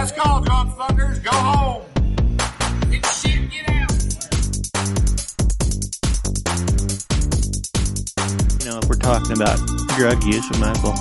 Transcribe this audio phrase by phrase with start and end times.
[0.00, 1.18] Last call, John Thunders.
[1.18, 1.82] Go home.
[2.90, 3.92] Get shit, get out.
[8.56, 9.58] You know, if we're talking about
[9.98, 10.96] drug use, we might as well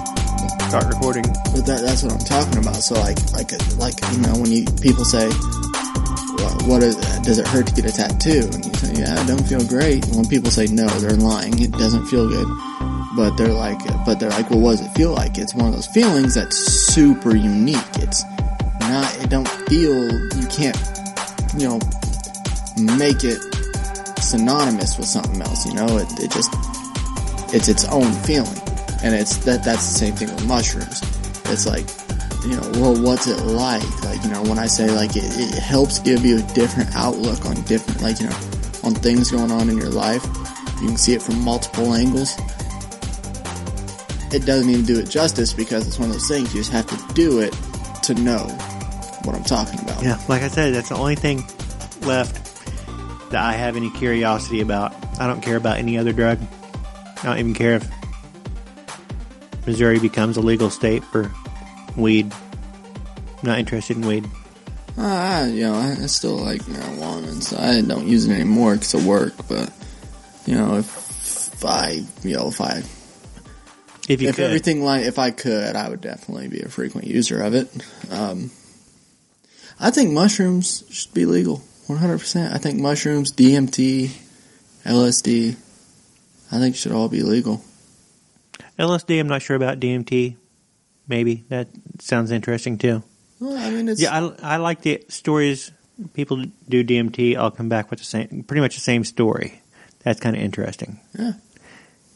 [0.67, 1.23] start recording.
[1.23, 2.75] But that, that's what I'm talking about.
[2.75, 7.47] So like, like, like, you know, when you, people say, what, what is, does it
[7.47, 8.49] hurt to get a tattoo?
[8.51, 10.05] And you say, yeah, I don't feel great.
[10.07, 11.57] When people say no, they're lying.
[11.63, 12.47] It doesn't feel good.
[13.15, 15.37] But they're like, but they're like, well, what does it feel like?
[15.37, 17.77] It's one of those feelings that's super unique.
[17.95, 18.38] It's not, it don't
[19.69, 20.77] feel, you can't,
[21.55, 21.79] you know,
[22.97, 23.39] make it
[24.19, 25.97] synonymous with something else, you know?
[25.97, 26.51] It, it just,
[27.53, 28.59] it's its own feeling.
[29.03, 31.01] And it's, that, that's the same thing with mushrooms.
[31.45, 31.87] It's like,
[32.43, 34.03] you know, well, what's it like?
[34.03, 37.45] Like, you know, when I say like it, it helps give you a different outlook
[37.45, 38.39] on different, like, you know,
[38.83, 40.25] on things going on in your life.
[40.81, 42.35] You can see it from multiple angles.
[44.31, 46.87] It doesn't even do it justice because it's one of those things you just have
[46.87, 47.55] to do it
[48.03, 48.47] to know
[49.25, 50.03] what I'm talking about.
[50.03, 51.43] Yeah, like I said, that's the only thing
[52.01, 52.45] left
[53.31, 54.93] that I have any curiosity about.
[55.19, 56.39] I don't care about any other drug.
[57.17, 57.89] I don't even care if
[59.67, 61.31] Missouri becomes a legal state for
[61.97, 62.31] weed.
[62.33, 64.25] I'm not interested in weed.
[64.97, 68.73] Uh, I, you know, I, I still like marijuana, so I don't use it anymore
[68.73, 69.33] because of work.
[69.47, 69.71] But
[70.45, 70.87] you know, if,
[71.53, 72.81] if I, you know, if I,
[74.09, 74.45] If you if could.
[74.45, 77.69] everything like, if I could, I would definitely be a frequent user of it.
[78.11, 78.49] Um,
[79.79, 82.53] I think mushrooms should be legal, 100%.
[82.53, 84.11] I think mushrooms, DMT,
[84.85, 85.55] LSD,
[86.51, 87.63] I think should all be legal.
[88.77, 90.35] LSD, I'm not sure about DMT.
[91.07, 91.67] Maybe that
[91.99, 93.03] sounds interesting too.
[93.39, 95.71] Well, I mean, it's Yeah, I, I like the stories.
[96.13, 97.35] People do DMT.
[97.35, 99.61] I'll come back with the same, pretty much the same story.
[100.03, 100.99] That's kind of interesting.
[101.17, 101.33] Yeah,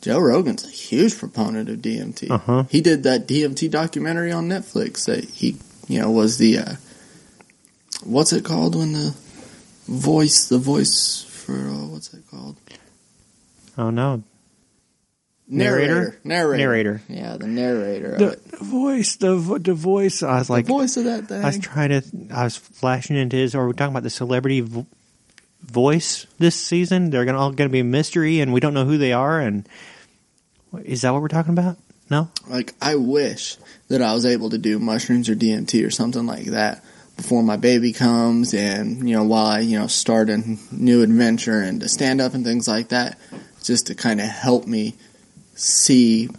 [0.01, 2.29] Joe Rogan's a huge proponent of DMT.
[2.29, 2.63] Uh-huh.
[2.69, 6.75] He did that DMT documentary on Netflix that he, you know, was the, uh,
[8.05, 9.15] what's it called when the
[9.87, 12.57] voice, the voice for, uh, what's it called?
[13.77, 14.23] Oh no,
[15.47, 16.19] Narrator?
[16.23, 16.57] Narrator.
[16.57, 17.01] Narrator.
[17.09, 20.23] Yeah, the narrator the voice, the vo- the voice.
[20.23, 21.43] I was like, the voice of that thing.
[21.43, 22.03] I was trying to.
[22.31, 23.53] I was flashing into his.
[23.53, 24.87] Or we're talking about the celebrity vo-
[25.61, 27.09] voice this season.
[27.09, 29.39] They're gonna all going to be a mystery, and we don't know who they are.
[29.39, 29.67] And
[30.83, 31.77] is that what we're talking about?
[32.09, 32.29] No.
[32.47, 33.57] like, I wish
[33.87, 36.83] that I was able to do mushrooms or DMT or something like that
[37.17, 40.41] before my baby comes and, you know, while I, you know, start a
[40.71, 43.17] new adventure and to stand up and things like that,
[43.63, 44.95] just to kind of help me
[45.55, 46.29] see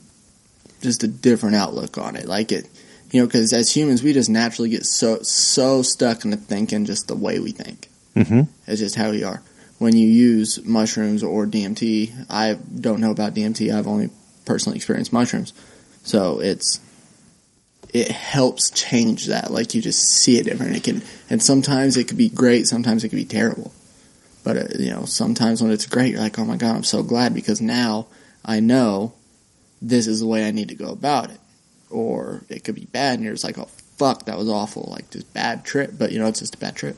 [0.80, 2.26] just a different outlook on it.
[2.26, 2.68] Like it,
[3.10, 7.08] you know, because as humans, we just naturally get so, so stuck into thinking just
[7.08, 7.88] the way we think.
[8.16, 8.42] Mm-hmm.
[8.66, 9.42] It's just how we are.
[9.78, 13.74] When you use mushrooms or DMT, I don't know about DMT.
[13.74, 14.10] I've only
[14.44, 15.52] personally experienced mushrooms,
[16.04, 16.80] so it's
[17.94, 19.52] it helps change that.
[19.52, 20.76] Like you just see it different.
[20.76, 22.66] It can, and sometimes it could be great.
[22.66, 23.72] Sometimes it could be terrible.
[24.42, 27.04] But uh, you know, sometimes when it's great, you're like, oh my god, I'm so
[27.04, 28.08] glad because now
[28.44, 29.14] I know
[29.80, 31.38] this is the way I need to go about it.
[31.88, 35.08] Or it could be bad, and you're just like, oh fuck, that was awful, like
[35.10, 35.92] just bad trip.
[35.96, 36.96] But you know, it's just a bad trip.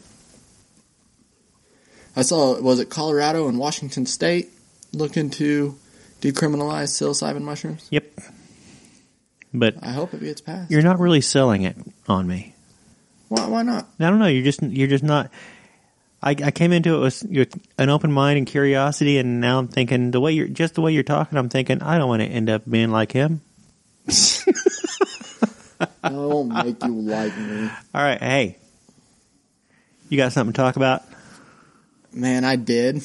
[2.16, 4.48] I saw was it Colorado and Washington State
[4.94, 5.76] looking to
[6.22, 7.86] decriminalize psilocybin mushrooms.
[7.90, 8.06] Yep.
[9.58, 10.70] But I hope it gets passed.
[10.70, 11.76] you're not really selling it
[12.08, 12.54] on me.
[13.28, 13.88] why, why not?
[13.98, 14.26] I don't know.
[14.26, 15.30] You're just you're just not.
[16.22, 20.10] I, I came into it with an open mind and curiosity, and now I'm thinking
[20.10, 21.38] the way you're just the way you're talking.
[21.38, 23.40] I'm thinking I don't want to end up being like him.
[26.02, 27.70] I won't make you like me.
[27.94, 28.58] All right, hey,
[30.08, 31.02] you got something to talk about?
[32.12, 33.02] Man, I did,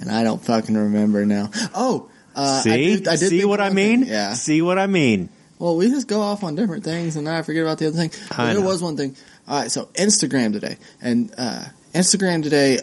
[0.00, 1.50] and I don't fucking remember now.
[1.74, 4.00] Oh, uh, See, I did, I did see what I mean?
[4.00, 4.10] thing.
[4.12, 4.32] Yeah.
[4.34, 5.28] See what I mean?
[5.58, 8.10] Well, we just go off on different things, and I forget about the other thing.
[8.34, 9.14] But there was one thing.
[9.46, 12.78] All right, so Instagram today, and uh, Instagram today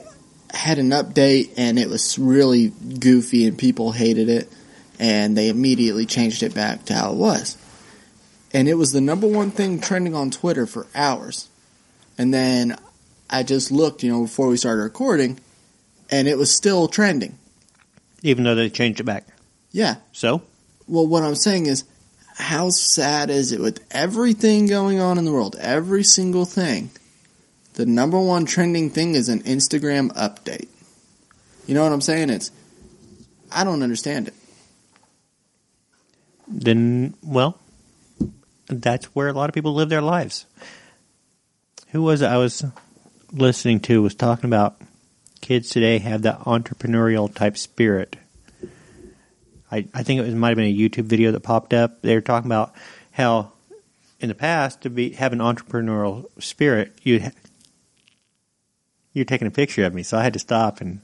[0.54, 4.52] had an update, and it was really goofy, and people hated it,
[5.00, 7.58] and they immediately changed it back to how it was.
[8.54, 11.50] And it was the number one thing trending on Twitter for hours.
[12.18, 12.78] And then
[13.30, 15.40] I just looked, you know, before we started recording,
[16.10, 17.38] and it was still trending.
[18.24, 19.26] Even though they changed it back.
[19.72, 20.42] Yeah, So
[20.88, 21.84] well, what I'm saying is,
[22.36, 26.90] how sad is it with everything going on in the world, every single thing?
[27.74, 30.68] The number one trending thing is an Instagram update.
[31.68, 32.30] You know what I'm saying?
[32.30, 32.52] It's,
[33.52, 34.34] I don't understand it.
[36.48, 37.60] then, well,
[38.68, 40.46] that's where a lot of people live their lives.
[41.90, 42.66] Who was it I was
[43.32, 44.80] listening to was talking about
[45.42, 48.16] kids today have that entrepreneurial type spirit.
[49.72, 52.02] I, I think it was, might have been a YouTube video that popped up.
[52.02, 52.74] They were talking about
[53.12, 53.52] how
[54.20, 57.32] in the past to be have an entrepreneurial spirit, you
[59.14, 61.02] you're taking a picture of me, so I had to stop and.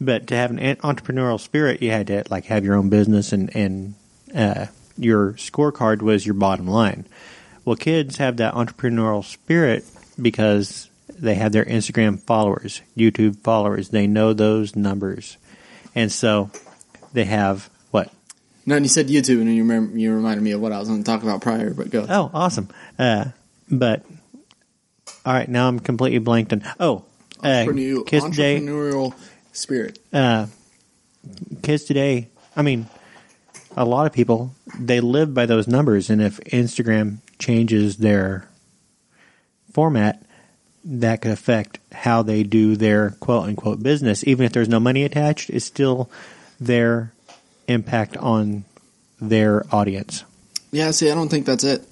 [0.00, 3.54] But to have an entrepreneurial spirit, you had to like have your own business, and
[3.54, 3.94] and
[4.34, 4.66] uh,
[4.98, 7.06] your scorecard was your bottom line.
[7.64, 9.84] Well, kids have that entrepreneurial spirit
[10.20, 13.90] because they have their Instagram followers, YouTube followers.
[13.90, 15.36] They know those numbers,
[15.94, 16.50] and so
[17.12, 17.70] they have
[18.64, 20.88] No, and you said YouTube, and you remember you reminded me of what I was
[20.88, 21.74] going to talk about prior.
[21.74, 22.06] But go.
[22.08, 22.68] Oh, awesome.
[22.98, 23.26] Uh,
[23.70, 24.04] but
[25.24, 26.62] all right, now I'm completely blanked on.
[26.78, 27.04] Oh,
[27.42, 28.60] uh, Entrepreneur- kids today.
[28.60, 29.14] entrepreneurial
[29.52, 29.98] spirit.
[30.12, 30.46] Uh,
[31.62, 32.28] kids today.
[32.54, 32.86] I mean,
[33.76, 38.48] a lot of people they live by those numbers, and if Instagram changes their
[39.72, 40.22] format,
[40.84, 44.26] that could affect how they do their quote unquote business.
[44.26, 46.10] Even if there's no money attached, it's still
[46.60, 47.12] their
[47.68, 48.64] impact on
[49.20, 50.24] their audience.
[50.70, 51.82] Yeah, see, I don't think that's it.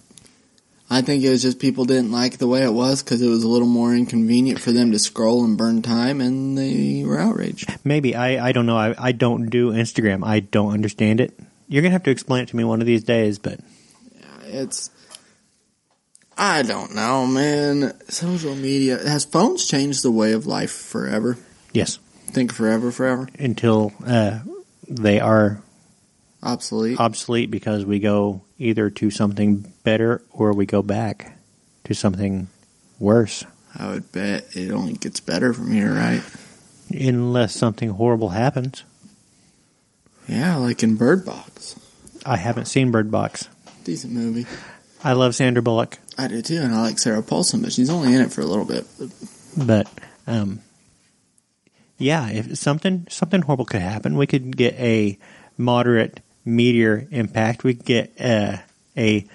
[0.93, 3.45] I think it was just people didn't like the way it was because it was
[3.45, 7.73] a little more inconvenient for them to scroll and burn time, and they were outraged.
[7.85, 8.77] Maybe I, I don't know.
[8.77, 10.25] I, I don't do Instagram.
[10.27, 11.39] I don't understand it.
[11.69, 13.39] You're gonna have to explain it to me one of these days.
[13.39, 13.61] But
[14.19, 14.91] yeah, It's,
[16.37, 17.93] I don't know, man.
[18.09, 21.37] Social media has phones changed the way of life forever.
[21.73, 22.01] yes,
[22.33, 23.29] Think forever, forever.
[23.39, 24.41] until uh,
[24.91, 25.63] they are
[26.43, 26.99] Obsolete.
[26.99, 31.37] obsolete because we go either to something better or we go back
[31.85, 32.49] to something
[32.99, 33.45] worse,
[33.79, 36.23] I would bet it only gets better from here, right?
[36.93, 38.83] unless something horrible happens.
[40.29, 41.77] Yeah, like in Bird Box.
[42.27, 43.49] I haven't seen Bird Box.
[43.85, 44.47] Decent movie.
[45.05, 48.13] I love Sandra Bullock, I do too, and I like Sarah Paulson, but she's only
[48.15, 48.87] in it for a little bit.
[49.57, 49.89] but
[50.27, 50.61] um,
[52.01, 55.19] yeah, if something something horrible could happen, we could get a
[55.59, 57.63] moderate meteor impact.
[57.63, 58.57] We could get uh,
[58.97, 59.27] a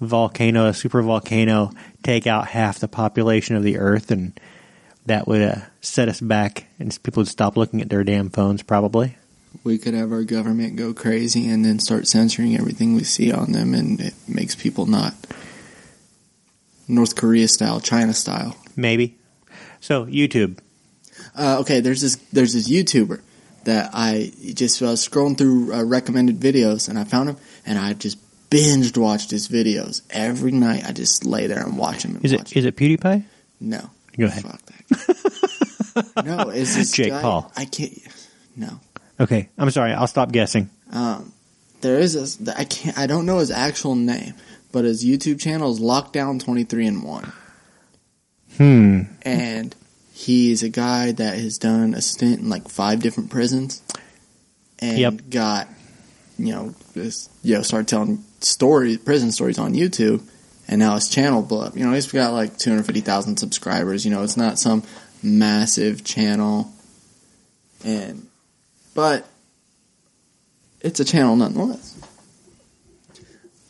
[0.00, 1.72] volcano, a super volcano,
[2.02, 4.38] take out half the population of the Earth, and
[5.06, 8.62] that would uh, set us back, and people would stop looking at their damn phones,
[8.62, 9.16] probably.
[9.64, 13.52] We could have our government go crazy and then start censoring everything we see on
[13.52, 15.14] them, and it makes people not
[16.88, 18.56] North Korea style, China style.
[18.74, 19.18] Maybe.
[19.80, 20.58] So YouTube.
[21.36, 23.20] Uh, okay, there's this there's this YouTuber
[23.64, 27.36] that I just was scrolling through uh, recommended videos, and I found him,
[27.66, 28.18] and I just
[28.50, 30.84] binged watched his videos every night.
[30.86, 32.16] I just lay there and watch him.
[32.16, 33.24] And Is watch it is it PewDiePie?
[33.60, 33.90] No.
[34.18, 34.42] Go ahead.
[34.44, 36.24] Fuck that.
[36.24, 37.52] no, it's this Jake guy- Paul.
[37.56, 37.92] I can't.
[38.56, 38.80] No.
[39.20, 39.92] Okay, I'm sorry.
[39.92, 40.70] I'll stop guessing.
[40.92, 41.32] Um,
[41.82, 42.58] there is a.
[42.58, 42.96] I can't.
[42.96, 44.34] I don't know his actual name,
[44.72, 47.32] but his YouTube channel is Lockdown Twenty Three and One,
[48.56, 49.02] Hmm.
[49.22, 49.74] and
[50.16, 53.82] he's a guy that has done a stint in like five different prisons,
[54.78, 55.14] and Yep.
[55.28, 55.68] got,
[56.38, 60.22] you know, this you know started telling stories, prison stories on YouTube,
[60.68, 61.76] and now his channel blew up.
[61.76, 64.06] You know, he's got like two hundred fifty thousand subscribers.
[64.06, 64.82] You know, it's not some
[65.22, 66.72] massive channel,
[67.84, 68.26] and
[68.94, 69.26] but
[70.80, 71.94] it's a channel nonetheless.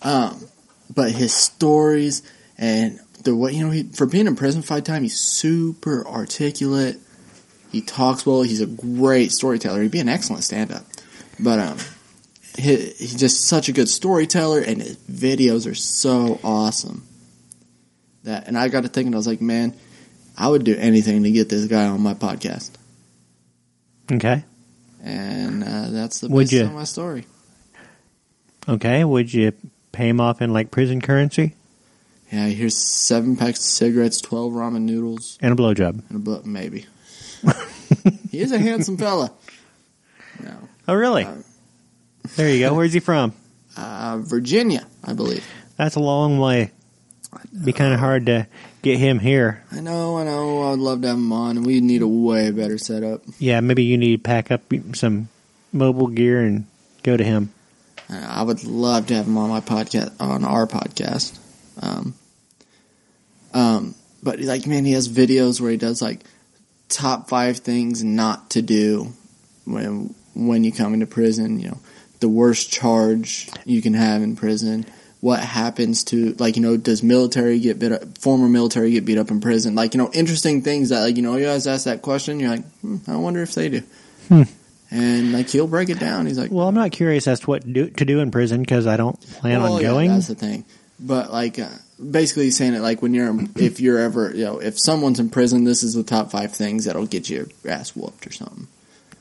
[0.03, 0.47] Um,
[0.95, 2.23] but his stories
[2.57, 6.97] and the way you know he for being in prison five time, he's super articulate.
[7.71, 8.41] He talks well.
[8.43, 9.83] He's a great storyteller.
[9.83, 10.85] He'd be an excellent stand-up,
[11.39, 11.79] but um,
[12.57, 17.03] he, he's just such a good storyteller, and his videos are so awesome.
[18.25, 19.75] That and I got to thinking, I was like, man,
[20.39, 22.71] I would do anything to get this guy on my podcast,
[24.11, 24.43] Okay.
[25.03, 26.65] and uh, that's the Would basis you?
[26.67, 27.27] of my story.
[28.69, 29.05] Okay.
[29.05, 29.53] Would you
[29.93, 31.55] pay him off in like prison currency
[32.37, 36.03] Yeah, here's seven packs of cigarettes, twelve ramen noodles, and a blowjob?
[36.11, 36.85] and a book, maybe.
[38.31, 39.33] he is a handsome fella.
[40.45, 40.69] No.
[40.87, 41.25] Oh, really?
[41.25, 41.37] Uh,
[42.37, 42.75] There you go.
[42.75, 43.33] Where's he from?
[43.79, 45.47] Uh, Virginia, I believe.
[45.77, 46.71] That's a long way.
[47.63, 48.47] Be kind of hard to
[48.81, 49.63] get him here.
[49.71, 50.73] I know, I know.
[50.73, 53.21] I'd love to have him on, and we need a way better setup.
[53.39, 54.63] Yeah, maybe you need to pack up
[54.95, 55.29] some
[55.75, 56.65] mobile gear and
[57.03, 57.53] go to him.
[58.09, 61.39] Uh, I would love to have him on my podcast, on our podcast.
[61.83, 62.15] Um,
[63.57, 66.21] um, but like, man, he has videos where he does like
[66.91, 69.13] top five things not to do
[69.65, 71.59] when when you come into prison.
[71.59, 71.79] You know,
[72.21, 74.85] the worst charge you can have in prison.
[75.21, 76.77] What happens to like you know?
[76.77, 78.19] Does military get beat up?
[78.19, 79.75] Former military get beat up in prison?
[79.75, 81.37] Like you know, interesting things that like you know.
[81.37, 82.39] You guys ask that question.
[82.39, 83.83] You're like, hmm, I wonder if they do.
[84.29, 84.43] Hmm.
[84.91, 86.27] And like he'll break it down.
[86.27, 88.87] He's like, Well, I'm not curious as to what do, to do in prison because
[88.87, 90.11] I don't plan well, on yeah, going.
[90.11, 90.67] that's the thing.
[90.99, 91.69] But like, uh,
[92.11, 95.65] basically saying it like when you're, if you're ever, you know, if someone's in prison,
[95.65, 98.67] this is the top five things that'll get your ass whooped or something.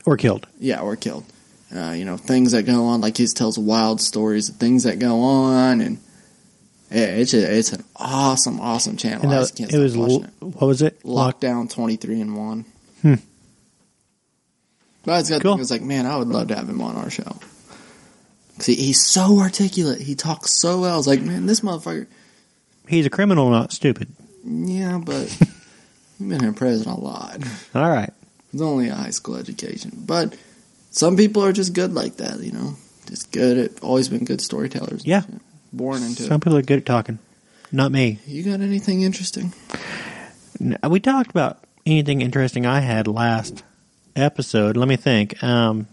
[0.05, 0.48] or killed.
[0.60, 1.25] Yeah, or killed.
[1.75, 3.01] Uh, you know, things that go on.
[3.01, 5.98] Like he tells wild stories of things that go on, and
[6.91, 9.29] Yeah, it's a, it's an awesome, awesome channel.
[9.29, 10.29] That, just can't it was l- it.
[10.39, 11.01] what was it?
[11.03, 12.63] Lockdown twenty three and one.
[13.01, 13.15] Hmm.
[15.03, 15.55] But it's got Cool.
[15.58, 17.36] things like, man, I would love to have him on our show.
[18.63, 20.01] He, he's so articulate.
[20.01, 20.97] He talks so well.
[20.97, 22.07] It's like, man, this motherfucker.
[22.88, 24.09] He's a criminal, not stupid.
[24.45, 25.27] Yeah, but
[26.17, 27.39] he's been in prison a lot.
[27.74, 28.12] All right.
[28.53, 29.91] It's only a high school education.
[30.05, 30.38] But
[30.91, 32.75] some people are just good like that, you know?
[33.07, 35.05] Just good at, always been good storytellers.
[35.05, 35.24] Yeah.
[35.74, 37.19] Born into Some people are good at talking.
[37.71, 38.19] Not me.
[38.25, 39.53] You got anything interesting?
[40.88, 43.63] We talked about anything interesting I had last
[44.15, 44.77] episode.
[44.77, 45.43] Let me think.
[45.43, 45.88] Um,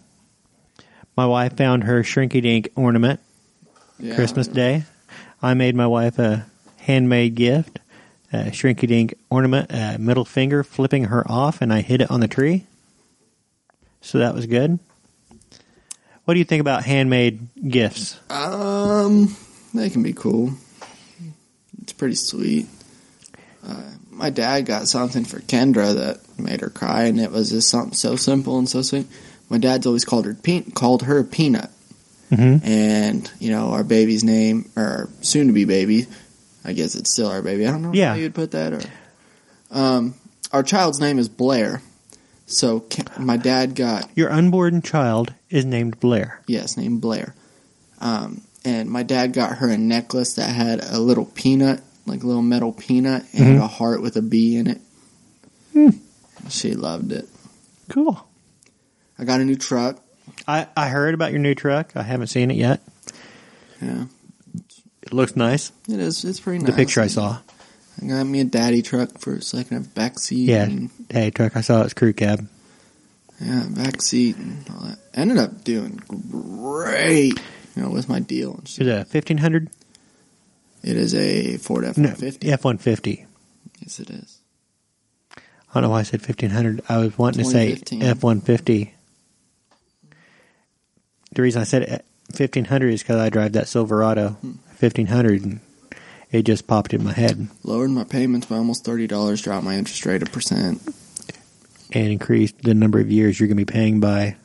[1.17, 3.21] my wife found her shrinky dink ornament
[3.99, 4.15] Yeah.
[4.15, 4.85] Christmas Day.
[5.43, 6.47] I made my wife a
[6.79, 7.79] handmade gift,
[8.33, 12.21] a shrinky dink ornament, a middle finger flipping her off, and I hid it on
[12.21, 12.65] the tree.
[14.01, 14.79] So that was good.
[16.25, 18.19] What do you think about handmade gifts?
[18.31, 19.37] Um,
[19.75, 20.53] they can be cool.
[21.83, 22.67] It's pretty sweet.
[23.67, 27.69] Uh, my dad got something for Kendra that made her cry, and it was just
[27.69, 29.07] something so simple and so sweet.
[29.53, 31.71] My dad's always called her pe- called her Peanut,
[32.31, 32.67] Mm-hmm.
[32.67, 36.07] and you know our baby's name or soon to be baby.
[36.65, 37.67] I guess it's still our baby.
[37.67, 38.09] I don't know Yeah.
[38.11, 38.73] how you'd put that.
[38.73, 38.81] Or
[39.71, 40.15] um,
[40.53, 41.83] our child's name is Blair.
[42.47, 46.41] So Ke- my dad got Your unborn child is named Blair.
[46.47, 47.35] Yes, named Blair.
[48.01, 52.27] Um, and my dad got her a necklace that had a little peanut, like a
[52.27, 53.63] little metal peanut, and Mhm.
[53.63, 54.81] a heart with a bee in it.
[55.75, 55.91] Hmm.
[56.49, 57.29] She loved it.
[57.91, 58.25] Cool.
[59.23, 60.01] I got a new truck.
[60.49, 61.93] I, I heard about your new truck.
[61.95, 62.81] I haven't seen it yet.
[63.81, 64.07] Yeah,
[65.03, 65.71] It looks nice.
[65.89, 66.25] it is.
[66.25, 66.67] It's pretty nice.
[66.71, 67.39] The picture I saw.
[68.03, 70.49] I got me a daddy truck for so I can have back seat.
[70.49, 70.65] Yeah.
[70.65, 72.49] and, Hey, truck I saw it's crew cab.
[73.41, 74.99] yeah, back seat and all that.
[75.15, 77.41] Ended up doing great.
[77.77, 79.71] You know, with my deal and Is it a fifteen hundred?
[80.83, 82.51] It is a Ford F one fifty.
[82.51, 83.27] F one fifty.
[83.81, 84.39] Yes, it is.
[85.37, 85.41] I
[85.75, 86.81] don't know why I said fifteen hundred.
[86.89, 88.95] I was wanting to say F one fifty.
[91.33, 94.53] The reason I said fifteen hundred is because I drive that Silverado Hmm.
[94.77, 95.61] fifteen hundred, and
[96.31, 99.43] it just popped in my head Lowered my payments by almost thirty dollars.
[99.43, 100.81] Dropped my interest rate a percent.
[101.93, 104.37] and increased the number of years you're going to be paying by.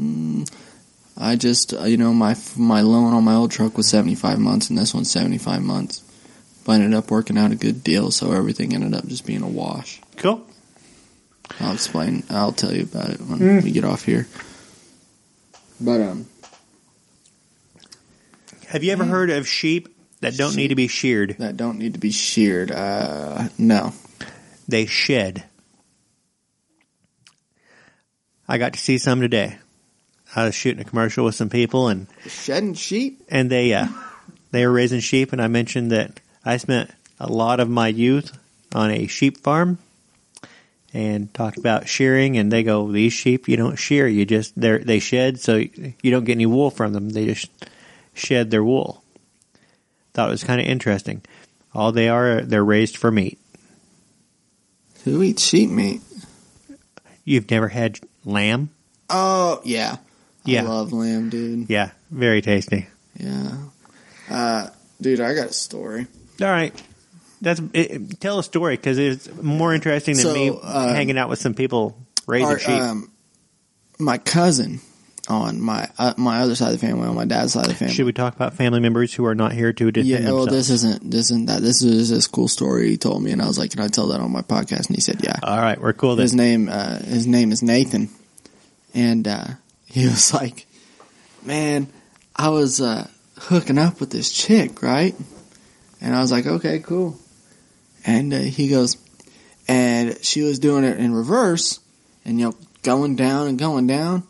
[0.00, 0.50] Mm,
[1.16, 4.68] I just, uh, you know, my my loan on my old truck was 75 months,
[4.70, 6.02] and this one's 75 months.
[6.64, 9.42] But I ended up working out a good deal, so everything ended up just being
[9.42, 10.00] a wash.
[10.16, 10.40] Cool.
[11.60, 12.22] I'll explain.
[12.30, 13.62] I'll tell you about it when Mm.
[13.64, 14.26] we get off here.
[15.80, 16.26] But um,
[18.68, 19.88] Have you ever heard of sheep
[20.20, 21.36] that don't need to be sheared?
[21.38, 22.70] that don't need to be sheared.
[22.70, 23.92] Uh, no.
[24.68, 25.44] They shed.
[28.48, 29.58] I got to see some today.
[30.34, 33.22] I was shooting a commercial with some people, and Shedding sheep.
[33.28, 33.86] and they uh,
[34.50, 38.36] they were raising sheep, and I mentioned that I spent a lot of my youth
[38.74, 39.78] on a sheep farm,
[40.92, 42.36] and talked about shearing.
[42.36, 46.10] And they go, "These sheep, you don't shear; you just they they shed, so you
[46.10, 47.10] don't get any wool from them.
[47.10, 47.50] They just
[48.14, 49.02] shed their wool."
[50.14, 51.22] Thought it was kind of interesting.
[51.74, 53.38] All they are, they're raised for meat.
[55.04, 56.02] Who eats sheep meat?
[57.24, 58.70] You've never had lamb?
[59.08, 59.96] Oh yeah.
[60.44, 60.64] Yeah.
[60.64, 61.70] I love lamb, dude.
[61.70, 62.88] Yeah, very tasty.
[63.16, 63.56] Yeah.
[64.28, 64.68] Uh,
[65.00, 66.06] dude, I got a story.
[66.40, 66.74] All right.
[67.42, 71.28] That's it, tell a story because it's more interesting than So, me uh, hanging out
[71.28, 71.96] with some people
[72.26, 72.70] raising Our, sheep.
[72.70, 73.10] um,
[73.98, 74.80] my cousin
[75.28, 77.74] on my uh, my other side of the family, on my dad's side of the
[77.74, 77.94] family.
[77.94, 80.68] Should we talk about family members who are not here to defend yeah, well, themselves?
[80.68, 81.62] this isn't this isn't that.
[81.62, 84.08] This is this cool story he told me, and I was like, "Can I tell
[84.08, 86.24] that on my podcast?" And he said, "Yeah." All right, we're cool then.
[86.24, 88.08] His name uh, his name is Nathan,
[88.94, 89.46] and uh,
[89.86, 90.66] he was like,
[91.44, 91.88] "Man,
[92.34, 93.08] I was uh,
[93.38, 95.14] hooking up with this chick, right?"
[96.00, 97.18] And I was like, "Okay, cool."
[98.04, 98.96] And uh, he goes,
[99.68, 101.80] and she was doing it in reverse,
[102.24, 104.24] and you know, going down and going down,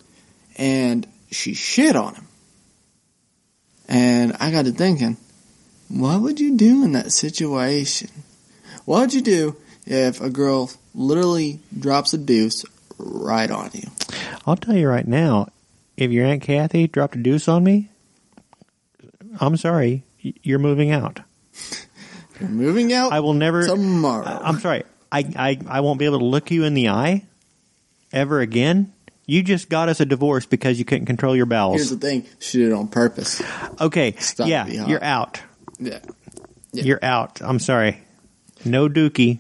[0.57, 2.29] and she shit on him.
[3.89, 5.17] And I got to thinking,
[5.89, 8.11] what would you do in that situation?
[8.85, 12.65] What would you do if a girl literally drops a deuce
[12.99, 13.91] right on you?
[14.47, 15.49] I'll tell you right now,
[15.97, 17.91] if your aunt Kathy dropped a deuce on me,
[19.41, 21.21] I'm sorry, you're moving out.
[22.43, 23.67] You're moving out I will never.
[23.67, 24.27] tomorrow.
[24.27, 27.25] I'm sorry, I, I I won't be able to look you in the eye
[28.13, 28.93] ever again.
[29.27, 31.77] You just got us a divorce because you couldn't control your bowels.
[31.77, 33.41] Here's the thing: she did it on purpose.
[33.81, 34.89] Okay, Stop yeah, to be hot.
[34.89, 35.41] you're out.
[35.79, 36.01] Yeah.
[36.73, 36.85] Yeah.
[36.85, 37.41] You're out.
[37.43, 38.01] I'm sorry.
[38.65, 39.39] No dookie.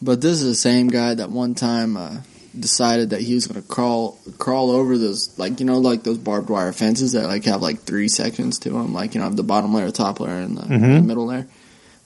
[0.00, 2.18] But this is the same guy that one time uh,
[2.58, 6.18] decided that he was going to crawl crawl over those like you know like those
[6.18, 9.42] barbed wire fences that like have like three sections to them, like you know the
[9.42, 11.46] bottom layer, top layer, and the, the middle layer.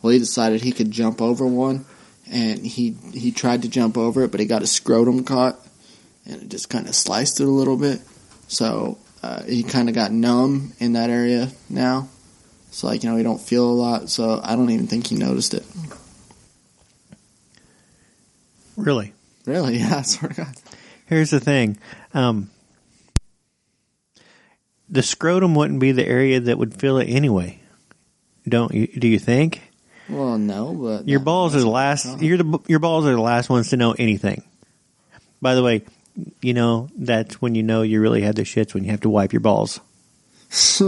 [0.02, 1.85] Well, he decided he could jump over one,
[2.30, 5.59] and he he tried to jump over it, but he got his scrotum caught,
[6.26, 8.00] and it just kind of sliced it a little bit.
[8.49, 12.09] So uh, he kind of got numb in that area now.
[12.71, 14.09] So like you know he don't feel a lot.
[14.11, 15.64] So I don't even think he noticed it.
[18.76, 19.12] Really?
[19.45, 19.76] Really?
[19.78, 20.54] Yeah, I swear to God.
[21.07, 21.76] Here's the thing.
[22.14, 22.50] Um,
[24.88, 27.61] the scrotum wouldn't be the area that would feel it anyway.
[28.49, 28.87] Don't you?
[28.87, 29.70] Do you think?
[30.11, 32.21] Well, no, but Your balls are the last.
[32.21, 34.43] You're your balls are the last ones to know anything.
[35.40, 35.83] By the way,
[36.43, 39.09] you know that's when you know you really had the shits when you have to
[39.11, 39.81] wipe your balls.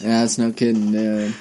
[0.00, 1.32] Yeah, that's no kidding, dude.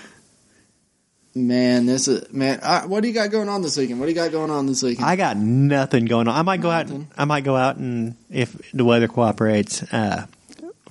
[1.34, 2.60] Man, this is man.
[2.62, 4.00] Uh, what do you got going on this weekend?
[4.00, 5.06] What do you got going on this weekend?
[5.08, 6.36] I got nothing going on.
[6.38, 6.88] I might go out.
[7.18, 10.28] I might go out and if the weather cooperates, uh,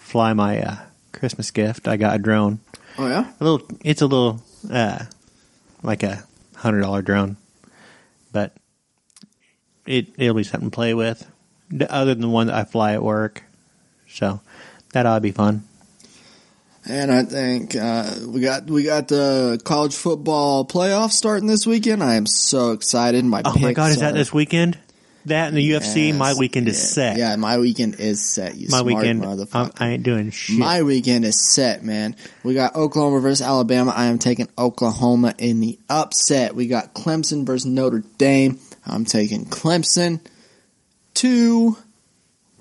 [0.00, 0.76] fly my uh,
[1.12, 1.86] Christmas gift.
[1.86, 2.58] I got a drone.
[2.98, 3.68] oh yeah, A little.
[3.84, 5.04] It's a little uh,
[5.82, 6.24] like a
[6.56, 7.36] hundred dollar drone,
[8.32, 8.54] but
[9.86, 11.26] it it'll be something to play with.
[11.88, 13.44] Other than the one that I fly at work,
[14.08, 14.40] so
[14.92, 15.62] that ought to be fun.
[16.84, 22.02] and I think uh, we got we got the college football playoffs starting this weekend.
[22.02, 23.24] I am so excited.
[23.24, 24.78] My Oh my god, is that this weekend?
[25.26, 26.08] That and the UFC.
[26.08, 27.16] Yes, My weekend is yeah, set.
[27.18, 28.54] Yeah, my weekend is set.
[28.54, 29.22] You my smart weekend.
[29.22, 29.72] motherfucker.
[29.78, 30.58] I'm, I ain't doing shit.
[30.58, 32.16] My weekend is set, man.
[32.42, 33.92] We got Oklahoma versus Alabama.
[33.94, 36.54] I am taking Oklahoma in the upset.
[36.54, 38.58] We got Clemson versus Notre Dame.
[38.86, 40.20] I'm taking Clemson
[41.14, 41.76] to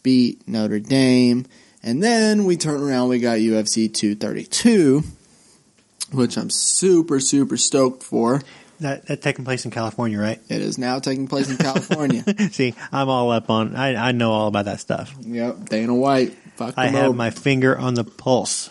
[0.04, 1.46] beat Notre Dame.
[1.82, 5.02] And then we turn around, we got UFC 232,
[6.12, 8.42] which I'm super, super stoked for.
[8.80, 10.40] That that taking place in California, right?
[10.48, 12.24] It is now taking place in California.
[12.52, 13.76] See, I'm all up on.
[13.76, 15.14] I I know all about that stuff.
[15.22, 16.34] yep, Dana White.
[16.56, 17.16] Fuck I have over.
[17.18, 18.70] my finger on the pulse.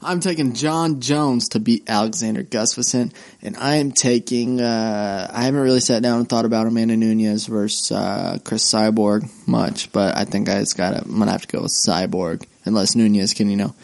[0.00, 4.60] I'm taking Jon Jones to beat Alexander Gustafsson, and I am taking.
[4.60, 9.28] Uh, I haven't really sat down and thought about Amanda Nunes versus uh, Cris Cyborg
[9.48, 10.90] much, but I think I just got.
[10.90, 13.74] to I'm gonna have to go with Cyborg unless Nunes can, you know,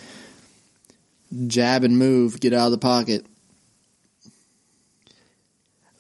[1.49, 3.27] jab and move, get out of the pocket.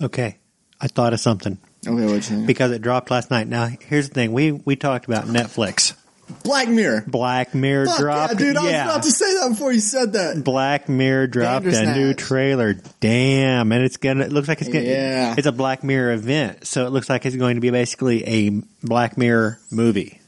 [0.02, 0.38] Okay,
[0.80, 3.46] I thought of something Okay, what you because it dropped last night.
[3.46, 5.94] Now, here's the thing: we we talked about Netflix.
[6.42, 7.04] Black Mirror.
[7.06, 8.32] Black Mirror Fuck dropped.
[8.32, 8.56] yeah, dude!
[8.56, 10.42] I was about to say that before you said that.
[10.42, 12.74] Black Mirror dropped a new trailer.
[13.00, 14.24] Damn, and it's gonna.
[14.24, 14.84] It looks like it's gonna.
[14.84, 15.34] Yeah.
[15.36, 18.62] It's a Black Mirror event, so it looks like it's going to be basically a
[18.82, 20.20] Black Mirror movie.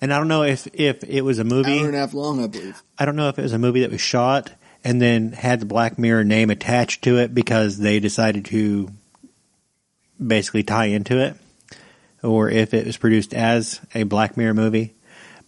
[0.00, 1.80] And I don't know if if it was a movie.
[1.80, 2.80] Hour and a half long, I believe.
[2.98, 4.52] I don't know if it was a movie that was shot
[4.84, 8.88] and then had the Black Mirror name attached to it because they decided to
[10.24, 11.36] basically tie into it,
[12.22, 14.94] or if it was produced as a Black Mirror movie.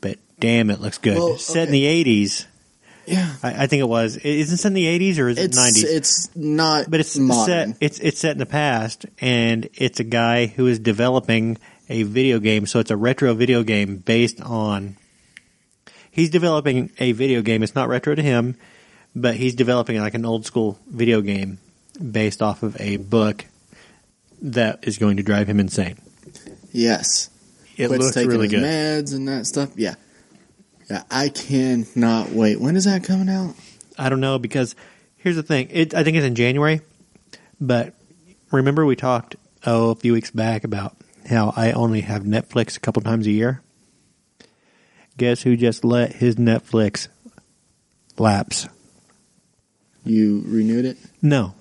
[0.00, 1.16] But damn, it looks good.
[1.16, 2.46] Well, Set in the eighties,
[3.06, 4.16] Yeah, I, I think it was.
[4.16, 5.84] Is it set in the eighties or is it it's nineties?
[5.84, 7.74] it's not, But it's modern.
[7.74, 7.76] set.
[7.80, 12.38] It's it's set in the past, and it's a guy who is developing a video
[12.38, 12.66] game.
[12.66, 14.96] So it's a retro video game based on.
[16.10, 17.62] He's developing a video game.
[17.62, 18.56] It's not retro to him,
[19.14, 21.58] but he's developing like an old school video game
[22.10, 23.44] based off of a book
[24.40, 25.98] that is going to drive him insane.
[26.72, 27.30] Yes.
[27.76, 28.64] It quits looks taking really his good.
[28.64, 29.70] meds and that stuff.
[29.76, 29.94] Yeah,
[30.90, 31.04] yeah.
[31.10, 32.60] I cannot wait.
[32.60, 33.54] When is that coming out?
[33.98, 34.74] I don't know because
[35.16, 35.68] here's the thing.
[35.70, 36.80] It, I think it's in January,
[37.60, 37.94] but
[38.50, 40.96] remember we talked oh a few weeks back about
[41.28, 43.62] how I only have Netflix a couple times a year.
[45.16, 47.08] Guess who just let his Netflix
[48.18, 48.68] lapse?
[50.04, 50.96] You renewed it?
[51.20, 51.54] No,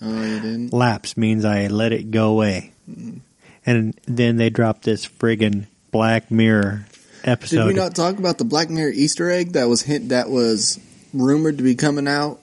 [0.00, 0.72] Oh, you didn't.
[0.72, 2.72] lapse means I let it go away,
[3.66, 6.86] and then they dropped this friggin' Black Mirror
[7.24, 7.56] episode.
[7.58, 10.78] Did we not talk about the Black Mirror Easter egg that was hint that was
[11.12, 12.40] rumored to be coming out,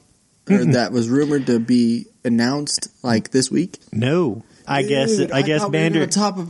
[0.50, 3.80] or that was rumored to be announced like this week?
[3.92, 5.94] no, I guess Dude, I guess we Bander.
[5.94, 6.08] gonna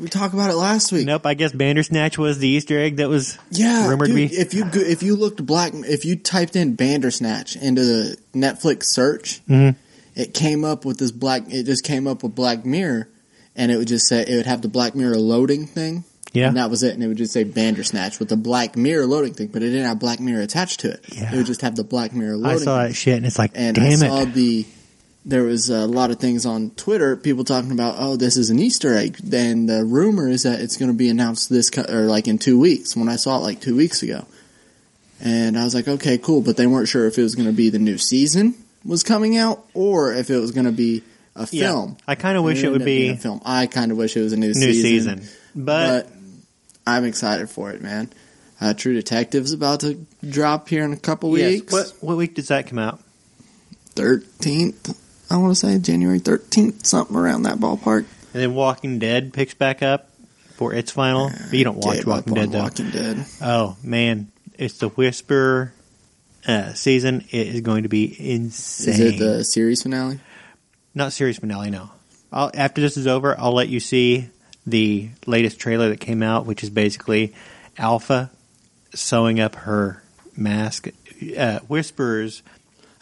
[0.07, 1.05] talk, about it last week.
[1.05, 4.41] Nope, I guess Bandersnatch was the Easter egg that was Yeah, rumored dude, to be.
[4.41, 9.41] if you if you looked black, if you typed in Bandersnatch into the Netflix search,
[9.49, 9.75] Mhm.
[10.15, 11.43] it came up with this black.
[11.49, 13.09] It just came up with Black Mirror,
[13.55, 16.03] and it would just say it would have the Black Mirror loading thing.
[16.33, 16.49] Yeah.
[16.49, 16.93] and that was it.
[16.93, 19.85] And it would just say Bandersnatch with the Black Mirror loading thing, but it didn't
[19.85, 20.99] have Black Mirror attached to it.
[21.13, 21.33] Yeah.
[21.33, 22.59] It would just have the Black Mirror loading.
[22.59, 23.99] I saw that shit and it's like, and damn I it.
[23.99, 24.65] saw the.
[25.27, 28.59] There was a lot of things on Twitter, people talking about, oh, this is an
[28.59, 29.17] Easter egg.
[29.23, 32.37] Then the rumor is that it's going to be announced this co- or like in
[32.37, 32.95] two weeks.
[32.95, 34.25] When I saw it like two weeks ago,
[35.19, 37.53] and I was like, okay, cool, but they weren't sure if it was going to
[37.55, 41.01] be the new season was coming out or if it was going to be
[41.35, 41.69] a Yeah.
[41.71, 41.97] film.
[42.07, 43.41] I kind of wish it ended would be a film.
[43.43, 46.11] I kind of wish it was a new, new season, season, but, but
[46.85, 48.09] I'm excited for it, man.
[48.61, 51.49] Uh, True Detective's about to drop here in a couple yes.
[51.49, 51.73] weeks.
[51.73, 53.01] What what week does that come out?
[53.95, 54.95] Thirteenth,
[55.29, 58.05] I want to say January thirteenth, something around that ballpark.
[58.33, 60.09] And then Walking Dead picks back up
[60.55, 61.29] for its final.
[61.29, 62.59] But you don't watch Walking Dead though.
[62.59, 63.25] Walking Dead.
[63.41, 65.73] Oh man, it's the Whisper
[66.47, 67.25] uh, season.
[67.31, 68.93] It is going to be insane.
[68.93, 70.19] Is it the series finale?
[70.93, 71.89] Not series finale, no.
[72.31, 74.29] I'll, after this is over, I'll let you see
[74.65, 77.33] the latest trailer that came out, which is basically
[77.77, 78.31] Alpha
[78.93, 80.03] sewing up her
[80.37, 80.87] mask.
[81.37, 82.43] Uh, Whispers,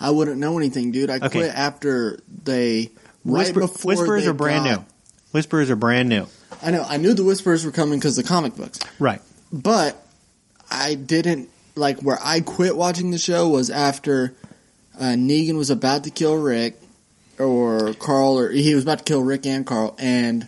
[0.03, 1.09] I wouldn't know anything, dude.
[1.09, 1.29] I Okay.
[1.29, 2.91] quit after they
[3.25, 4.85] right Whisper, before Whispers they are brand got- new.
[5.31, 6.27] Whispers are brand new.
[6.61, 6.85] I know.
[6.87, 9.21] I knew the whispers were coming because the comic books, Right.
[9.51, 10.05] but
[10.69, 14.33] I didn't like where I quit watching the show was after
[14.99, 16.79] uh, Negan was about to kill Rick
[17.39, 20.47] or Carl, or he was about to kill Rick and Carl, and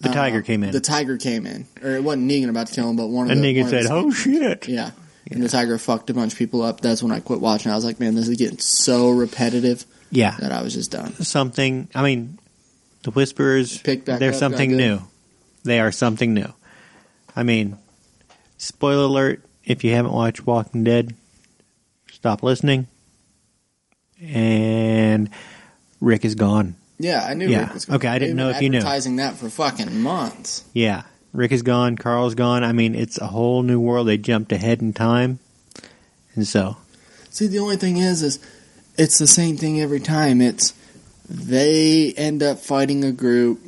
[0.00, 0.72] The uh, tiger came in.
[0.72, 3.30] The tiger came in, or it wasn't Negan about to kill him, but one of
[3.30, 4.90] and the Negan said, "Oh shit!" Yeah.
[5.30, 6.80] And the tiger fucked a bunch of people up.
[6.80, 7.72] That's when I quit watching.
[7.72, 11.12] I was like, man, this is getting so repetitive Yeah, that I was just done.
[11.24, 11.88] something.
[11.94, 12.38] I mean,
[13.02, 13.78] the Whispers.
[13.78, 15.00] Picked back they're up, something new.
[15.64, 16.52] They are something new.
[17.34, 17.76] I mean,
[18.56, 21.14] spoiler alert: if you haven't watched Walking Dead,
[22.12, 22.86] stop listening.
[24.22, 25.28] And
[26.00, 26.76] Rick is gone.
[26.98, 27.64] Yeah, I knew Yeah.
[27.64, 28.78] Rick was gonna- Okay, I didn't know if you knew.
[28.78, 30.64] Advertising that for fucking months.
[30.72, 31.02] Yeah,
[31.36, 31.96] Rick is gone.
[31.96, 32.64] Carl's gone.
[32.64, 34.08] I mean, it's a whole new world.
[34.08, 35.38] They jumped ahead in time,
[36.34, 36.76] and so
[37.30, 38.38] See, the only thing is, is
[38.96, 40.40] it's the same thing every time.
[40.40, 40.72] It's
[41.28, 43.60] they end up fighting a group.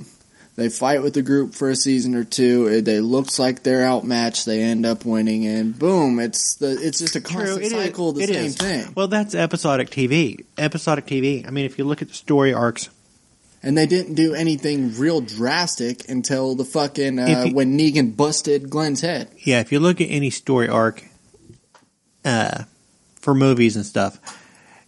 [0.56, 2.66] They fight with the group for a season or two.
[2.66, 4.44] It they looks like they're outmatched.
[4.46, 6.18] They end up winning, and boom!
[6.18, 8.56] It's the it's just a constant is- cycle of the same is.
[8.56, 8.92] thing.
[8.96, 10.44] Well, that's episodic TV.
[10.56, 11.46] Episodic TV.
[11.46, 12.88] I mean, if you look at the story arcs,
[13.62, 18.70] And they didn't do anything real drastic until the fucking uh, you- when Negan busted
[18.70, 19.28] Glenn's head.
[19.38, 21.02] yeah, if you look at any story arc
[22.24, 22.64] uh,
[23.16, 24.18] for movies and stuff,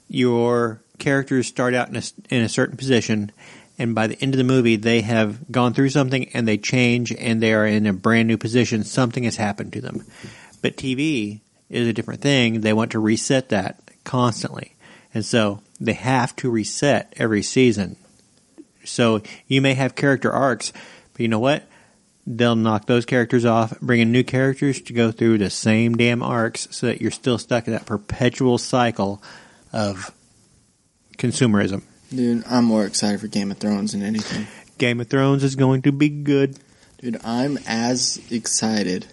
[0.08, 3.32] your characters start out in a, in a certain position,
[3.78, 7.12] and by the end of the movie, they have gone through something and they change
[7.12, 8.84] and they are in a brand new position.
[8.84, 10.04] Something has happened to them.
[10.62, 12.60] But TV is a different thing.
[12.60, 14.74] They want to reset that constantly.
[15.14, 17.96] And so they have to reset every season.
[18.84, 20.72] So you may have character arcs,
[21.12, 21.64] but you know what?
[22.26, 26.22] They'll knock those characters off, bring in new characters to go through the same damn
[26.22, 29.22] arcs so that you're still stuck in that perpetual cycle
[29.72, 30.10] of
[31.18, 31.82] consumerism.
[32.10, 34.46] Dude, I'm more excited for Game of Thrones than anything.
[34.78, 36.58] Game of Thrones is going to be good.
[36.98, 39.06] Dude, I'm as excited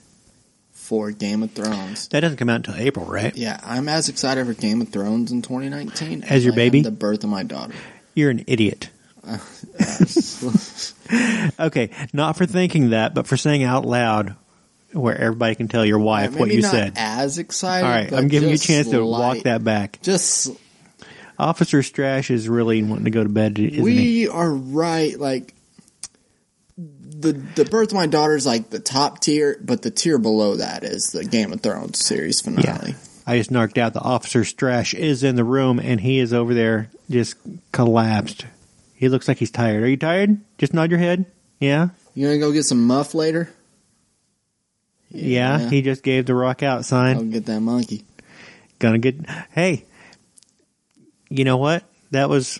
[0.71, 2.07] for Game of Thrones.
[2.09, 3.35] That doesn't come out until April, right?
[3.35, 6.81] Yeah, I'm as excited for Game of Thrones in 2019 As your I baby?
[6.81, 7.73] the birth of my daughter.
[8.15, 8.89] You're an idiot.
[11.59, 14.35] Okay, not for thinking that, but for saying out loud
[14.91, 16.93] where everybody can tell your wife what you not said.
[16.97, 17.85] As excited.
[17.85, 19.99] All right, I'm giving you a chance to walk that back.
[20.01, 20.51] Just
[21.39, 23.81] Officer Strash is really wanting to go to bed, isn't he?
[23.81, 25.17] we are right.
[25.17, 25.53] Like
[26.77, 30.55] the the birth of my daughter is like the top tier, but the tier below
[30.55, 32.91] that is the Game of Thrones series finale.
[32.91, 32.97] Yeah.
[33.25, 36.53] I just narked out the Officer Strash is in the room and he is over
[36.53, 37.35] there just
[37.71, 38.45] collapsed.
[38.97, 39.83] He looks like he's tired.
[39.83, 40.41] Are you tired?
[40.57, 41.25] Just nod your head.
[41.59, 41.89] Yeah?
[42.15, 43.49] You gonna go get some muff later?
[45.09, 45.69] Yeah.
[45.69, 47.15] He just gave the rock out sign.
[47.15, 48.05] I'll get that monkey.
[48.79, 49.17] Gonna get.
[49.51, 49.85] Hey,
[51.29, 51.83] you know what?
[52.09, 52.59] That was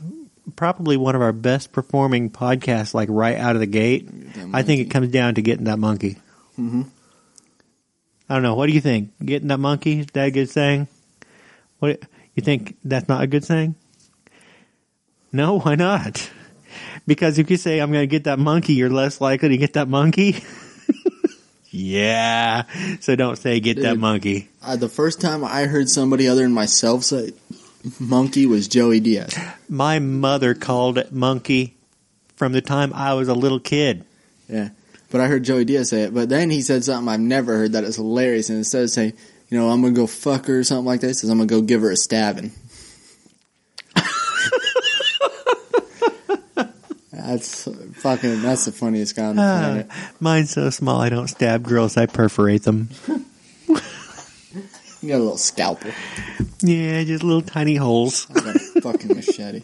[0.55, 4.07] probably one of our best performing podcasts, like right out of the gate.
[4.53, 6.17] I think it comes down to getting that monkey.
[6.59, 6.83] Mm-hmm.
[8.29, 8.53] I don't know.
[8.53, 9.13] What do you think?
[9.25, 10.01] Getting that monkey?
[10.01, 10.87] Is that a good saying?
[11.79, 11.99] What
[12.35, 12.77] you think?
[12.83, 13.73] That's not a good saying?
[15.37, 16.31] No, why not?
[17.05, 19.73] Because if you say I'm going to get that monkey, you're less likely to get
[19.73, 20.43] that monkey.
[21.69, 22.63] yeah.
[23.01, 24.49] So don't say get that monkey.
[24.63, 27.33] Uh, the first time I heard somebody other than myself say
[27.99, 29.37] monkey was Joey Diaz.
[29.69, 31.75] My mother called it monkey
[32.35, 34.05] from the time I was a little kid.
[34.49, 34.69] Yeah.
[35.11, 36.15] But I heard Joey Diaz say it.
[36.15, 38.49] But then he said something I've never heard that is hilarious.
[38.49, 39.13] And instead of saying,
[39.49, 41.37] you know, I'm going to go fuck her or something like that, he says, I'm
[41.37, 42.53] going to go give her a stabbing.
[47.27, 47.67] That's
[48.01, 49.87] fucking, that's the funniest guy on the Ah, planet.
[50.19, 52.89] mine's so small I don't stab girls, I perforate them.
[54.99, 55.91] You got a little scalpel.
[56.61, 58.25] Yeah, just little tiny holes.
[58.31, 59.61] I got a fucking machete.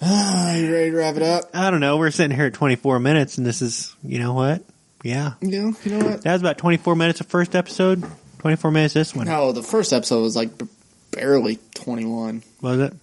[0.00, 1.50] Ah, you ready to wrap it up?
[1.54, 1.98] I don't know.
[1.98, 4.64] We're sitting here at 24 minutes, and this is, you know what?
[5.04, 5.34] Yeah.
[5.42, 6.22] Yeah, you know what?
[6.22, 8.02] That was about 24 minutes of first episode.
[8.38, 9.26] 24 minutes this one.
[9.26, 10.66] No, the first episode was like b-
[11.10, 12.42] barely 21.
[12.62, 12.94] Was it?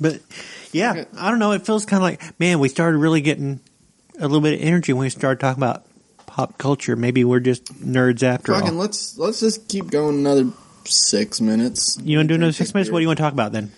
[0.00, 0.20] But,
[0.76, 1.04] Yeah.
[1.18, 1.52] I don't know.
[1.52, 3.60] It feels kind of like, man, we started really getting
[4.18, 5.84] a little bit of energy when we started talking about
[6.26, 6.96] pop culture.
[6.96, 8.74] Maybe we're just nerds after Fucking all.
[8.76, 10.50] let's let's just keep going another
[10.84, 11.98] six minutes.
[12.02, 12.90] You want to do another six minutes?
[12.90, 13.72] What do you want to talk about then?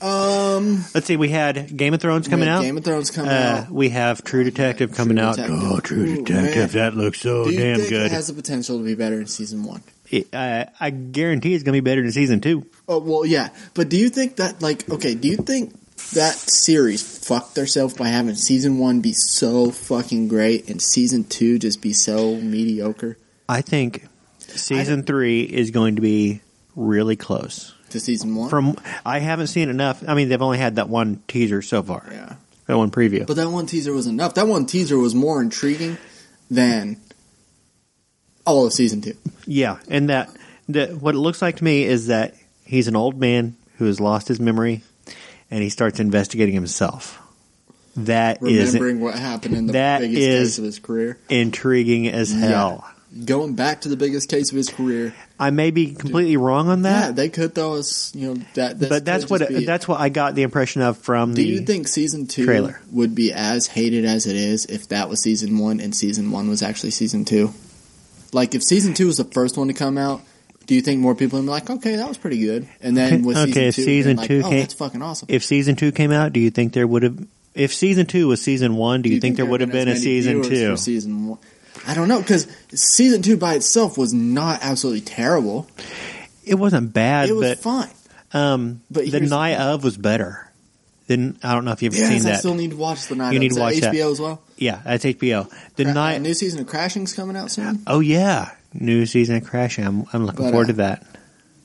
[0.00, 1.16] Um, Let's see.
[1.18, 2.62] We had Game of Thrones coming out.
[2.62, 3.70] Game of Thrones coming uh, out.
[3.70, 5.36] we have True Detective coming out.
[5.36, 5.58] Detective.
[5.62, 6.74] Oh, True Detective!
[6.74, 6.92] man.
[6.92, 8.06] That looks so Do you damn think good.
[8.06, 9.82] it has the potential to be better in season one?
[10.10, 12.66] It- I, I guarantee it's going to be better than season two.
[12.88, 13.50] Oh well, yeah.
[13.74, 15.14] But do you think that like okay?
[15.14, 15.74] Do you think
[16.12, 21.58] that series fucked themselves by having season one be so fucking great and season two
[21.58, 23.16] just be so mediocre
[23.48, 24.06] I think
[24.38, 26.40] season three is going to be
[26.76, 27.74] really close.
[27.90, 28.48] to season one?
[28.48, 30.02] From I haven't seen enough.
[30.06, 32.06] I mean, they've only had that one teaser so far.
[32.10, 32.34] yeah.
[32.66, 33.26] That one preview.
[33.26, 34.34] But that one teaser was enough.
[34.34, 35.98] That one teaser was more intriguing
[36.48, 36.98] than
[38.46, 39.16] all of season two.
[39.46, 40.30] Yeah, and that
[40.68, 42.34] that what it looks like to me is that
[42.64, 44.82] he's an old man who has lost his memory,
[45.50, 47.18] and he starts investigating himself.
[47.96, 51.18] That is Remembering what happened in the biggest is- case of his career.
[51.28, 52.88] intriguing as hell.
[53.24, 55.12] Going back to the biggest case of his career.
[55.36, 57.06] I may be completely wrong on that.
[57.06, 58.78] Yeah, they could throw us, you know, that.
[58.78, 61.48] this but that's what that's what I got the impression of from Do the.
[61.48, 62.80] you think season two trailer.
[62.92, 66.48] would be as hated as it is if that was season one and season one
[66.48, 67.52] was actually season two?
[68.32, 70.22] Like if season two was the first one to come out,
[70.70, 72.68] do you think more people would be like, okay, that was pretty good?
[72.80, 75.26] And then with Okay, season two, season like, two oh, came- that's fucking awesome.
[75.28, 77.18] if season two came out, do you think there would have?
[77.56, 80.42] If season two was season one, do you, think, there would have been a season
[80.44, 80.76] two?
[80.76, 81.38] Season one,
[81.88, 85.66] I don't know because season two by itself was not absolutely terrible.
[86.44, 87.90] It wasn't bad, it was but fine.
[88.32, 90.46] um, but the here's the night of was better.
[91.08, 92.38] Then I don't know if you've Yes, seen I that.
[92.38, 93.32] still need to watch the night.
[93.32, 93.42] You of.
[93.42, 93.92] need to watch that.
[93.92, 94.40] HBO as well.
[94.60, 95.50] Yeah, that's HBO.
[95.74, 96.20] The Cra- night.
[96.22, 97.82] new season of Crashing's coming out soon.
[97.88, 99.84] Oh yeah, new season of Crashing.
[99.84, 101.06] I'm, I'm looking But, forward uh, to that.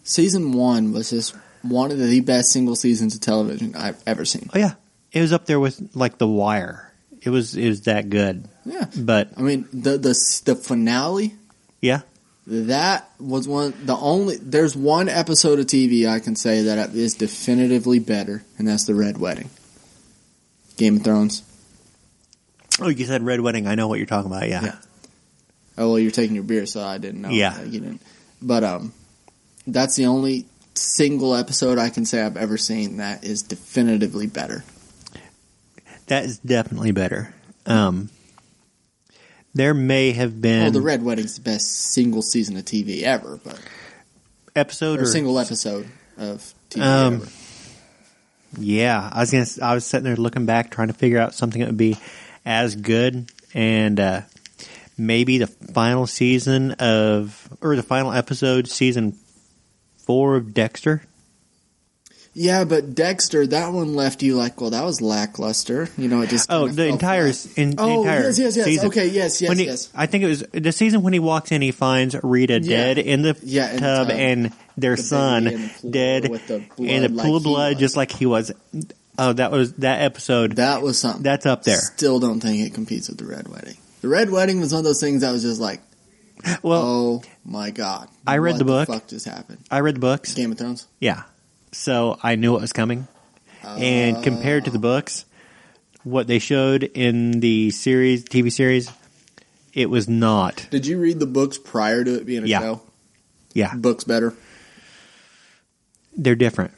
[0.04, 4.50] Season one was just one of the best single seasons of television I've ever seen.
[4.54, 4.74] Oh yeah,
[5.12, 6.92] it was up there with like The Wire.
[7.22, 8.48] It was it was that good.
[8.66, 11.34] Yeah, But I mean the the the finale.
[11.82, 12.02] yeah,
[12.48, 14.38] That was one the only.
[14.38, 18.94] There's one episode of TV I can say that is definitively better, and that's the
[18.96, 19.50] Red Wedding.
[20.78, 21.42] Game of Thrones.
[22.82, 23.68] Oh you said Red Wedding.
[23.68, 24.48] I know what you're talking about.
[24.48, 24.76] Yeah, Yeah.
[25.78, 27.30] Oh well, you're taking your beer, so I didn't know.
[27.30, 27.62] Yeah.
[27.64, 28.02] you didn't.
[28.42, 28.94] But um,
[29.68, 34.64] that's the only single episode I can say I've ever seen that is definitively better.
[36.08, 37.34] that is definitely better.
[37.66, 38.10] Um,
[39.54, 43.40] there may have been well, the Red Wedding's the best single season of TV ever,
[43.44, 43.60] but
[44.56, 47.28] episode or or single episode of TV Um, ever.
[48.58, 49.46] Yeah, I was gonna.
[49.62, 51.98] I was sitting there looking back, trying to figure out something that would be
[52.46, 54.22] as good, and uh,
[54.98, 59.18] maybe the final season of or the final episode, season
[59.98, 61.02] four of Dexter.
[62.38, 65.88] Yeah, but Dexter, that one left you like, well, that was lackluster.
[65.98, 68.66] You know, it just Oh, the entire in, the Oh, entire yes, yes, yes.
[68.66, 68.88] season.
[68.88, 69.90] Okay, yes, yes, he- yes.
[69.96, 72.94] I think it was the season when he walks in, he finds Rita Yeah.
[72.94, 74.18] dead in the Yeah, in tub, tub.
[74.18, 77.38] and their The son baby in the pool dead the in a blood pool like
[77.38, 77.80] of blood, was.
[77.80, 78.52] just like he was.
[79.18, 80.58] Oh, that was that episode.
[80.58, 81.24] That was something.
[81.24, 81.78] That's up there.
[81.78, 83.78] Still don't think it competes with the Red Wedding.
[84.02, 85.82] The Red Wedding was one of those things that was just like,
[86.62, 88.10] well, oh my god.
[88.28, 88.88] I read what the book.
[88.88, 89.60] fuck just happened?
[89.72, 90.34] I read the books.
[90.34, 90.88] Game of Thrones?
[91.00, 91.24] Yeah.
[91.72, 93.08] So I knew what was coming.
[93.64, 94.82] And compared to the oh.
[94.82, 95.26] books,
[96.04, 98.92] what they showed in the series, TV series,
[99.74, 100.68] it was not.
[100.70, 102.60] Did you read the books prior to it being a Yeah.
[102.60, 102.82] show?
[103.54, 103.74] Yeah.
[103.74, 104.36] Books better?
[106.16, 106.74] They're different.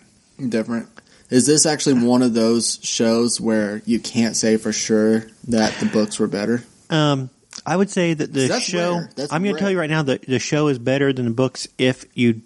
[0.49, 0.87] Different.
[1.29, 5.85] Is this actually one of those shows where you can't say for sure that the
[5.87, 6.63] books were better?
[6.89, 7.29] Um,
[7.65, 9.01] I would say that the show.
[9.29, 11.67] I'm going to tell you right now that the show is better than the books
[11.77, 12.41] if you.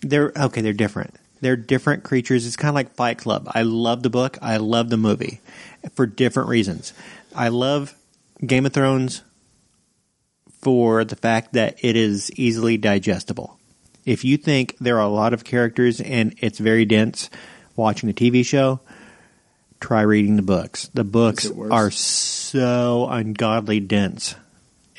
[0.00, 0.62] They're okay.
[0.62, 1.14] They're different.
[1.40, 2.46] They're different creatures.
[2.46, 3.50] It's kind of like Fight Club.
[3.54, 4.36] I love the book.
[4.42, 5.40] I love the movie
[5.94, 6.92] for different reasons.
[7.34, 7.94] I love
[8.44, 9.22] Game of Thrones
[10.60, 13.58] for the fact that it is easily digestible.
[14.04, 17.30] If you think there are a lot of characters and it's very dense
[17.76, 18.80] watching a TV show,
[19.80, 20.88] try reading the books.
[20.94, 24.34] The books are so ungodly dense.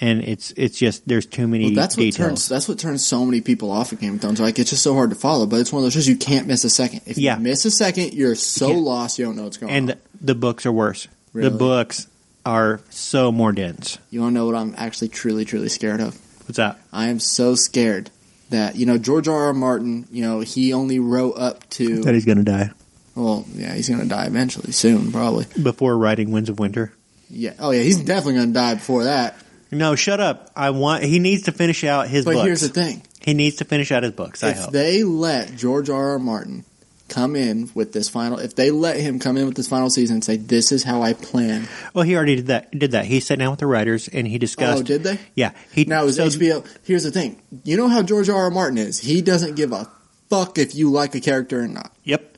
[0.03, 2.27] And it's it's just there's too many Well, that's what details.
[2.29, 4.39] turns that's what turns so many people off of Game of Thrones.
[4.39, 6.47] Like it's just so hard to follow, but it's one of those shows you can't
[6.47, 7.01] miss a second.
[7.05, 7.37] If Yeah.
[7.37, 9.97] you miss a second, you're so lost you don't know what's going and on.
[10.21, 11.07] the, the books are worse.
[11.33, 11.49] Really?
[11.49, 12.07] The books
[12.47, 13.99] are so more dense.
[14.09, 16.17] You want to know what I'm actually truly, truly scared of?
[16.47, 16.79] What's that?
[16.91, 18.09] I am so scared
[18.51, 19.47] that you know George R.
[19.47, 19.53] R.
[19.53, 20.07] Martin.
[20.11, 22.01] You know he only wrote up to.
[22.03, 22.69] That he's going to die
[23.15, 25.45] Well, yeah, he's gonna die eventually, soon, probably.
[25.61, 26.93] before writing Winds of Winter.
[27.29, 27.53] Yeah.
[27.59, 29.35] Oh yeah, he's definitely gonna die before that.
[29.73, 30.51] No, shut up.
[30.55, 31.03] I want.
[31.03, 32.45] He needs to finish out his But books.
[32.45, 34.43] here's the thing: he needs to finish out his books.
[34.43, 34.71] I if hope.
[34.71, 36.11] they let George R.
[36.11, 36.19] R.
[36.19, 36.65] Martin
[37.11, 40.15] come in with this final, if they let him come in with this final season
[40.15, 42.71] and say, "This is how I plan," Well, he already did that.
[42.77, 43.05] Did that?
[43.05, 44.79] He sat down with the writers and he discussed.
[44.79, 45.19] oh, did they?
[45.35, 45.51] Yeah.
[45.71, 46.63] He Now is so- HBO.
[46.83, 47.35] Here's the thing.
[47.63, 48.43] You know how George R.
[48.45, 48.49] R.
[48.49, 48.99] Martin is.
[48.99, 49.87] He doesn't give a
[50.29, 51.91] fuck if you like a character or not.
[52.05, 52.37] Yep.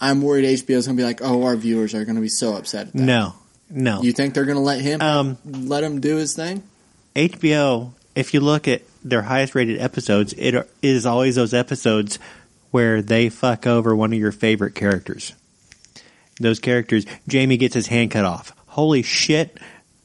[0.00, 2.88] I'm worried HBO's gonna be like, oh, our viewers are gonna be so upset.
[2.88, 3.02] At that.
[3.02, 3.34] No.
[3.70, 4.02] No.
[4.02, 6.62] You think they're gonna let him Um, let him do his thing?
[7.14, 12.18] HBO, if you look at their highest rated episodes, it is always those episodes
[12.74, 15.32] where they fuck over one of your favorite characters.
[16.40, 18.52] Those characters, Jaime gets his hand cut off.
[18.66, 19.58] Holy shit,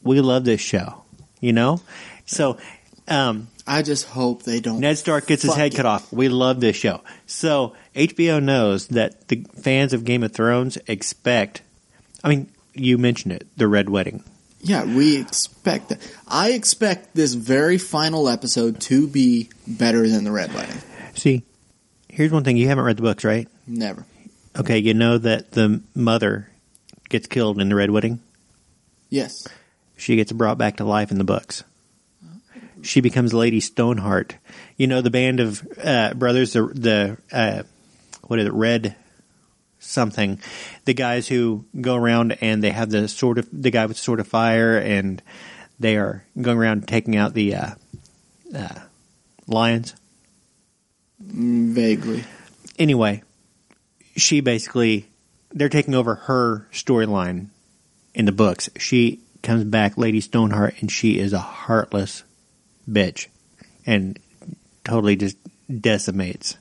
[0.03, 1.03] we love this show.
[1.41, 1.81] You know?
[2.27, 2.59] So,
[3.07, 4.81] um, I just hope they don't.
[4.81, 5.77] Ned Stark gets his head it.
[5.77, 6.13] cut off.
[6.13, 7.01] We love this show.
[7.25, 11.63] So HBO knows that the fans of Game of Thrones expect.
[12.23, 14.23] I mean, you mentioned it, the Red Wedding.
[14.61, 16.15] Yeah, we expect that.
[16.27, 20.77] I expect this very final episode to be better than the Red Wedding.
[21.15, 21.43] See,
[22.19, 23.47] here's one thing: you haven't read the books, right?
[23.65, 24.05] Never.
[24.57, 26.49] Okay, you know that the mother
[27.07, 28.19] gets killed in the Red Wedding.
[29.09, 29.47] Yes.
[29.95, 31.63] She gets brought back to life in the books.
[32.81, 34.35] She becomes Lady Stoneheart.
[34.75, 37.63] You know the band of uh, brothers, the the uh,
[38.23, 38.95] what is it, Red
[39.79, 40.39] something?
[40.83, 44.03] The guys who go around and they have the sword of the guy with the
[44.03, 45.21] sword of fire, and
[45.79, 47.69] they are going around taking out the uh,
[48.53, 48.79] uh,
[49.47, 49.95] lions.
[51.19, 52.23] Vaguely.
[52.77, 53.23] Anyway,
[54.15, 55.07] she basically
[55.51, 57.49] they're taking over her storyline
[58.13, 58.69] in the books.
[58.77, 62.23] She comes back, Lady Stoneheart, and she is a heartless
[62.89, 63.27] bitch,
[63.85, 64.19] and
[64.83, 65.37] totally just
[65.69, 66.57] decimates.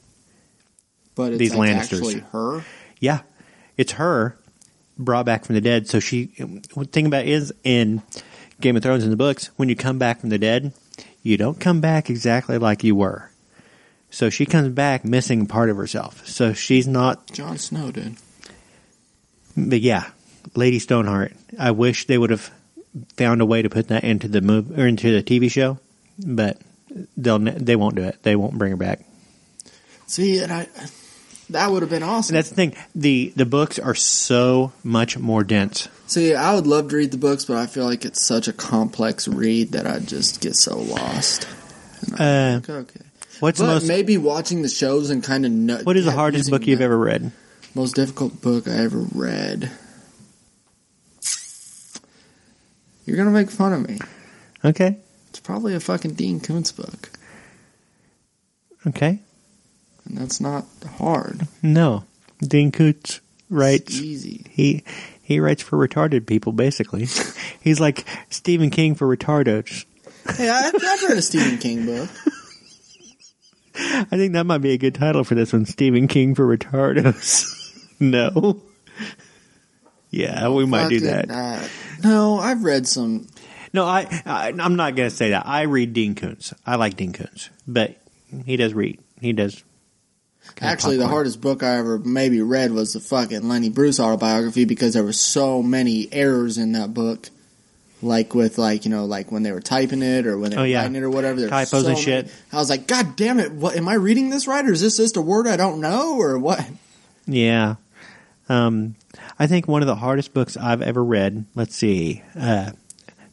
[1.15, 1.99] But it's These like Lannisters.
[1.99, 2.65] actually her.
[3.01, 3.21] Yeah,
[3.77, 4.39] it's her
[4.99, 5.89] brought back from the dead.
[5.89, 6.27] So she.
[6.37, 8.03] The thing about it is in
[8.61, 10.73] Game of Thrones in the books, when you come back from the dead,
[11.23, 13.31] you don't come back exactly like you were.
[14.11, 16.27] So she comes back missing part of herself.
[16.27, 18.17] So she's not Jon Snow did.
[19.57, 20.11] But yeah,
[20.55, 21.33] Lady Stoneheart.
[21.59, 22.51] I wish they would have
[23.17, 25.79] found a way to put that into the move or into the TV show,
[26.25, 26.59] but
[27.17, 28.23] they'll they won't do it.
[28.23, 29.01] They won't bring her back.
[30.07, 30.69] See, and I
[31.51, 32.35] that would have been awesome.
[32.35, 32.75] And that's the thing.
[32.95, 35.89] the The books are so much more dense.
[36.07, 38.53] See, I would love to read the books, but I feel like it's such a
[38.53, 41.47] complex read that I just get so lost.
[42.19, 43.01] Uh, Like, okay.
[43.41, 43.87] What's But the most?
[43.89, 45.79] maybe watching the shows and kind of know.
[45.85, 47.33] what is the hardest book you've that- ever read?
[47.75, 49.71] Most difficult book I ever read.
[53.05, 53.99] You're gonna make fun of me.
[54.65, 54.97] Okay,
[55.31, 57.11] It's probably a fucking Dean Koontz book,
[58.87, 59.21] okay.
[60.05, 60.67] and that's not
[60.99, 61.47] hard.
[61.63, 62.05] No,
[62.41, 63.21] Dean Koontz It's
[63.51, 63.95] writes.
[63.95, 64.45] easy.
[64.51, 64.83] He
[65.23, 66.53] he writes for retarded people.
[66.53, 67.07] Basically,
[67.61, 69.85] he's like Stephen King for retardos.
[70.37, 72.11] Hey, I, I've read a Stephen King book.
[74.11, 77.47] I think that might be a good title for this one: Stephen King for retardos.
[78.01, 78.63] no.
[80.11, 81.31] Yeah, we might do that.
[81.31, 81.67] uh,
[82.03, 83.27] no, I've read some.
[83.75, 85.47] No, I, I I'm not going to say that.
[85.47, 86.55] I read Dean Koontz.
[86.67, 87.97] I like Dean Koontz, but
[88.47, 89.01] he does read.
[89.21, 89.63] He does.
[90.61, 94.95] Actually, the hardest book I ever maybe read was the fucking Lenny Bruce autobiography because
[94.95, 97.29] there were so many errors in that book.
[98.01, 100.61] Like with like you know like when they were typing it or when they Oh,
[100.61, 100.83] were yeah.
[100.83, 101.49] writing it or whatever.
[101.49, 102.33] Typos so and many- shit.
[102.53, 103.51] I was like, God damn it!
[103.53, 106.17] What am I reading this right or is this just a word I don't know
[106.17, 106.65] or what?
[107.27, 107.75] Yeah.
[108.49, 108.95] Um,
[109.39, 111.45] I think one of the hardest books I've ever read.
[111.55, 112.23] Let's see.
[112.39, 112.71] Uh,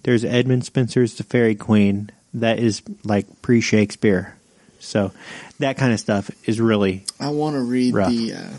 [0.03, 2.09] there's Edmund Spenser's The Faerie Queene.
[2.33, 4.35] That is like pre Shakespeare.
[4.79, 5.11] So
[5.59, 8.09] that kind of stuff is really I want to read Rough.
[8.09, 8.33] the.
[8.33, 8.49] Uh,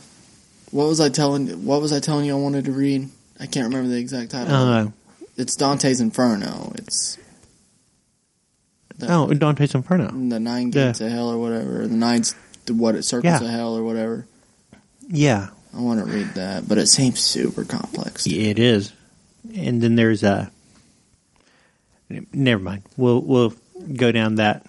[0.71, 1.65] what was I telling?
[1.67, 3.09] What was I telling you I wanted to read?
[3.39, 4.55] I can't remember the exact title.
[4.55, 4.87] uh,
[5.37, 6.73] it's Dante's Inferno.
[6.77, 7.19] It's
[8.99, 10.09] the, oh Dante's Inferno.
[10.11, 11.87] the nine gates of hell or whatever.
[11.87, 12.23] The nine
[12.71, 13.47] what it circles Yeah.
[13.47, 14.27] of hell or whatever.
[15.09, 18.27] Yeah, I want to read that, but it seems super complex.
[18.27, 18.93] it is.
[19.55, 20.49] And then there's uh
[22.33, 22.83] Never mind.
[22.97, 23.53] We'll we'll
[23.95, 24.65] go down that.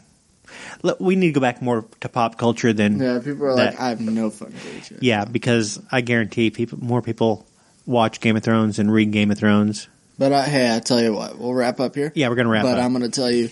[0.99, 3.79] We need to go back more to pop culture than Yeah, people are That- like,
[3.81, 4.55] I have no fucking
[4.87, 4.97] clue.
[5.01, 7.45] Yeah, because I guarantee people more people
[7.85, 9.87] watch Game of Thrones and read Game of Thrones.
[10.17, 12.11] But I, hey, I tell you what, we'll wrap up here.
[12.15, 12.71] Yeah, we're gonna wrap up.
[12.71, 12.85] but up.
[12.85, 13.49] I'm going to tell you,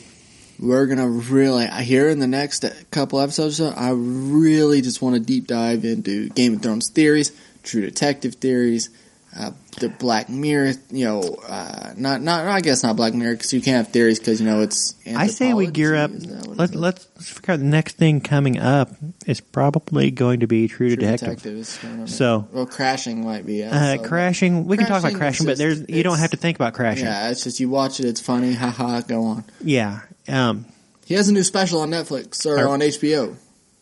[0.60, 3.60] we're going to really here in the next couple episodes.
[3.60, 7.32] or so, I really just want to deep dive into Game of Thrones theories,
[7.64, 8.90] True Detective theories,
[9.38, 10.74] uh, the Black Mirror.
[10.92, 14.20] You know, uh, not not I guess not Black Mirror because you can't have theories
[14.20, 14.96] because you know it's.
[15.08, 16.12] I say we gear up.
[16.12, 16.80] anthropology, is that what Let, it is?
[16.82, 18.90] let's, let's figure out the next thing coming up
[19.26, 21.46] is probably going to be True, True Detective.
[21.46, 22.08] is going on.
[22.08, 23.64] So- well, crashing might be.
[23.64, 24.66] Uh, so- crashing.
[24.66, 27.06] We can talk about Crashing crashing, but there's you don't have to think about crashing.
[27.06, 28.06] Yeah, it's just you watch it.
[28.06, 28.54] It's funny.
[28.56, 29.02] Haha.
[29.02, 29.44] Go on.
[29.62, 30.02] Yeah.
[30.28, 30.66] Um,
[31.06, 33.36] He has a new special on Netflix or Or- on HBO.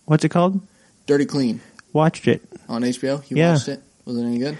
[0.06, 0.60] what's it called?
[1.06, 1.62] Dirty Clean.
[1.94, 2.42] Watched it.
[2.68, 3.24] on HBO.
[3.30, 3.54] You Yeah.
[3.54, 3.82] watched it?
[4.06, 4.58] Was it any good?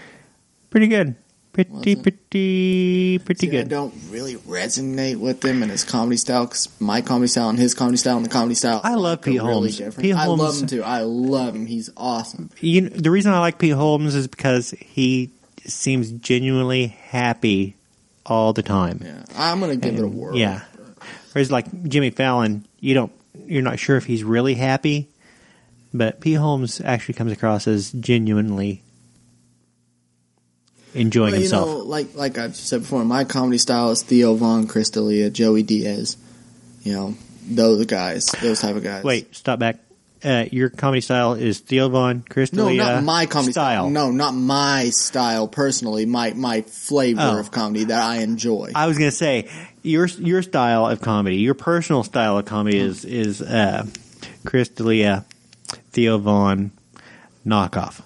[0.70, 1.16] Pretty good.
[1.54, 3.70] Pretty, pretty, pretty See, I good.
[3.70, 7.76] don't really resonate with him and his comedy style because my comedy style and his
[7.76, 8.82] comedy style and the comedy style.
[8.84, 9.78] I love Pete really Holmes.
[9.78, 10.02] different.
[10.02, 10.84] Pete I love him too.
[10.84, 11.68] I love him.
[11.68, 12.50] He's awesome.
[12.60, 15.30] You know, the reason I like Pete Holmes is because he
[15.66, 17.76] seems genuinely happy
[18.26, 19.02] all the time.
[19.04, 20.36] Yeah, I'm gonna give it a whirl.
[20.36, 20.62] Yeah.
[21.34, 23.12] Whereas like Jimmy Fallon, you don't
[23.46, 25.08] you're not sure if he's really happy,
[25.94, 28.82] but Pete Holmes actually comes across as genuinely
[30.94, 31.68] enjoying you himself.
[31.68, 35.64] know, like like I've said before, my comedy style is Theo Von, Chris D'Elia, Joey
[35.64, 36.18] Diaz.
[36.84, 37.16] You know,
[37.48, 39.04] those guys, those type of guys.
[39.04, 39.80] Wait, stop back.
[40.24, 43.90] Uh, your comedy style is Theo Von, Chris No, not my comedy style.
[43.90, 46.06] No, not my style personally.
[46.06, 47.40] My my flavor Oh.
[47.40, 48.72] of comedy that I enjoy.
[48.74, 49.50] I was gonna say
[49.82, 53.86] your your style of comedy, your personal style of comedy is is uh,
[54.46, 55.26] Chris D'Elia,
[55.92, 56.72] Theo Von,
[57.46, 58.02] knockoff.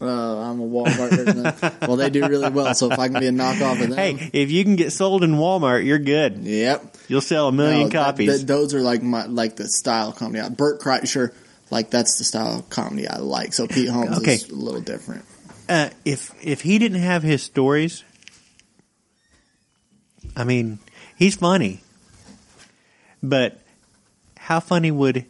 [0.00, 1.78] Uh, I'm a Walmart person.
[1.86, 2.72] well, they do really well.
[2.74, 5.22] So if I can be a knockoff of them, Hey, if you can get sold
[5.22, 6.38] in Walmart, you're good.
[6.38, 6.96] yep.
[7.08, 8.40] You'll sell a million No, that- copies.
[8.40, 10.48] that- those are like my like the style of comedy.
[10.54, 11.32] Bert Kreischer,
[11.70, 13.52] like that's the style of comedy I like.
[13.52, 14.34] So Pete Holmes Okay.
[14.36, 15.24] is a little different.
[15.68, 18.02] uh, if if he didn't have his stories,
[20.36, 20.78] I mean,
[21.16, 21.80] he's funny,
[23.22, 23.60] but
[24.38, 25.26] how funny would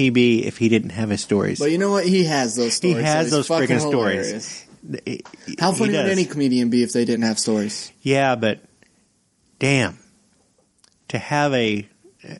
[0.00, 1.58] he be if he didn't have his stories?
[1.58, 2.06] But you know what?
[2.06, 4.66] He has those He has so those freaking stories.
[5.04, 5.22] He-
[5.58, 7.92] How funny would any comedian be if they didn't have stories?
[8.02, 8.60] Yeah, but
[9.58, 9.98] damn,
[11.08, 11.86] to have a,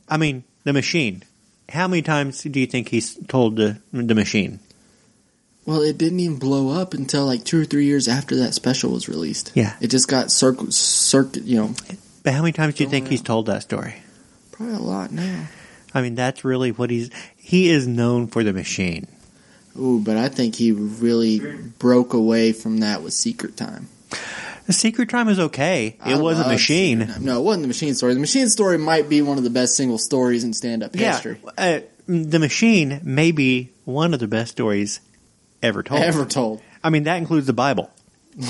[0.08, 1.22] I mean, the machine.
[1.68, 4.58] How many times do you think he's told the the machine?
[5.66, 8.90] Well, it didn't even blow up until like two or three years after that special
[8.92, 9.52] was released.
[9.54, 9.76] Yeah.
[9.80, 11.44] it just got circuit, circuit.
[11.44, 11.74] You know,
[12.24, 13.10] But how many times do you think yeah.
[13.10, 13.94] he's told that story?
[14.50, 15.46] probably a lot now.
[15.94, 17.10] I mean, that's really what he's.
[17.50, 19.08] He is known for the machine.
[19.76, 21.40] Ooh, but I think he really
[21.80, 23.88] broke away from that with Secret Time.
[24.68, 25.96] The Secret Time is okay.
[26.00, 27.12] I It was a machine.
[27.18, 28.14] No, it wasn't the machine story.
[28.14, 31.40] The machine story might be one of the best single stories in stand-up Yeah, history
[31.58, 35.00] uh, the machine may be one of the best stories
[35.60, 36.02] ever told.
[36.02, 36.62] ever told.
[36.84, 37.90] I mean, that includes the Bible.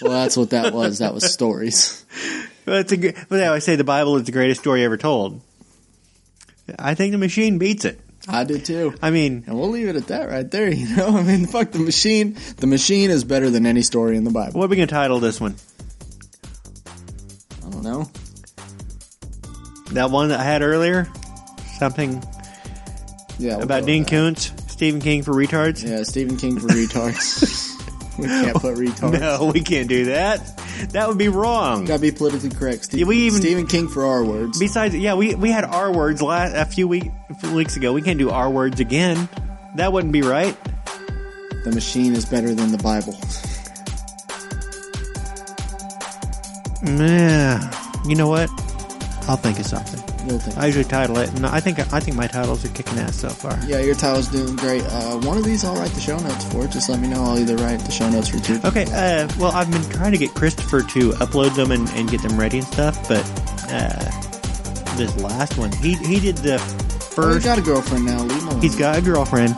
[0.00, 0.98] Well, that's what that was.
[0.98, 2.04] That was stories.
[2.64, 5.40] But it's a, but I always say the Bible is the greatest story ever told.
[6.78, 8.00] I think the machine beats it.
[8.28, 8.94] I did too.
[9.02, 11.08] I mean, And we'll leave it at that right there, you know?
[11.16, 12.36] I mean, fuck the machine.
[12.58, 14.58] The machine is better than any story in the Bible.
[14.60, 15.56] what are we going to title this one?
[17.66, 18.10] I don't know.
[19.92, 21.08] That one that I had earlier?
[21.78, 22.22] Something
[23.38, 23.56] Yeah.
[23.56, 24.04] we'll about Dean.
[24.04, 25.86] Koontz, Stephen King for retards?
[25.86, 27.70] Yeah, Stephen King for retards.
[28.18, 29.18] we can't put retards.
[29.20, 30.61] No, we can't do that.
[30.92, 31.84] That would be wrong.
[31.84, 32.84] Gotta be politically correct.
[32.84, 34.58] Stephen, we even- Stephen King for our words.
[34.58, 37.92] Besides, yeah, we, we had R words last, a few, week, a few weeks ago.
[37.92, 39.28] We can't do R words again.
[39.76, 40.56] That wouldn't be right.
[41.64, 43.16] the machine is better than the Bible.
[46.84, 47.70] Yeah.
[48.06, 48.50] You know what?
[49.28, 50.11] I'll think of something.
[50.56, 53.28] I usually title it, and I think I think my titles are kicking ass so
[53.28, 53.58] far.
[53.66, 54.82] yeah, your title's doing great.
[54.84, 56.66] Uh, one of these I'll write the show notes for.
[56.66, 57.22] Just let me know.
[57.22, 58.60] I'll either write the show notes for two.
[58.64, 62.22] Okay, uh, well, I've been trying to get Christopher to upload them and, and get
[62.22, 63.24] them ready and stuff, but
[63.70, 64.10] uh,
[64.96, 66.58] this last one, he he did the
[67.16, 68.22] Well, he's got a girlfriend now.
[68.22, 68.62] Leave him alone.
[68.62, 69.54] He's got a girlfriend,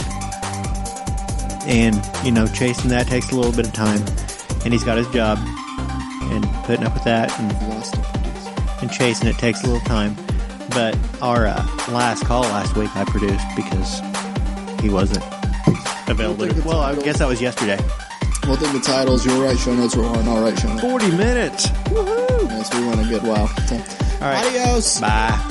[1.66, 4.02] and you know, chasing that takes a little bit of time,
[4.64, 5.38] and he's got his job,
[6.32, 7.96] and putting up with that and, Lost
[8.80, 10.14] and chasing it takes a little time.
[10.74, 14.00] But our uh, last call last week, I produced because
[14.80, 15.24] he wasn't
[16.08, 16.46] available.
[16.46, 17.78] We'll Well, I guess that was yesterday.
[18.46, 19.24] We'll the titles.
[19.24, 19.56] You're right.
[19.56, 20.28] show notes were on.
[20.28, 20.82] All right, show notes.
[20.82, 21.68] Forty minutes.
[21.68, 22.48] Woohoo!
[22.48, 23.46] Yes, we went a good while.
[23.66, 24.44] So, All right.
[24.46, 25.00] Adios.
[25.00, 25.50] Bye.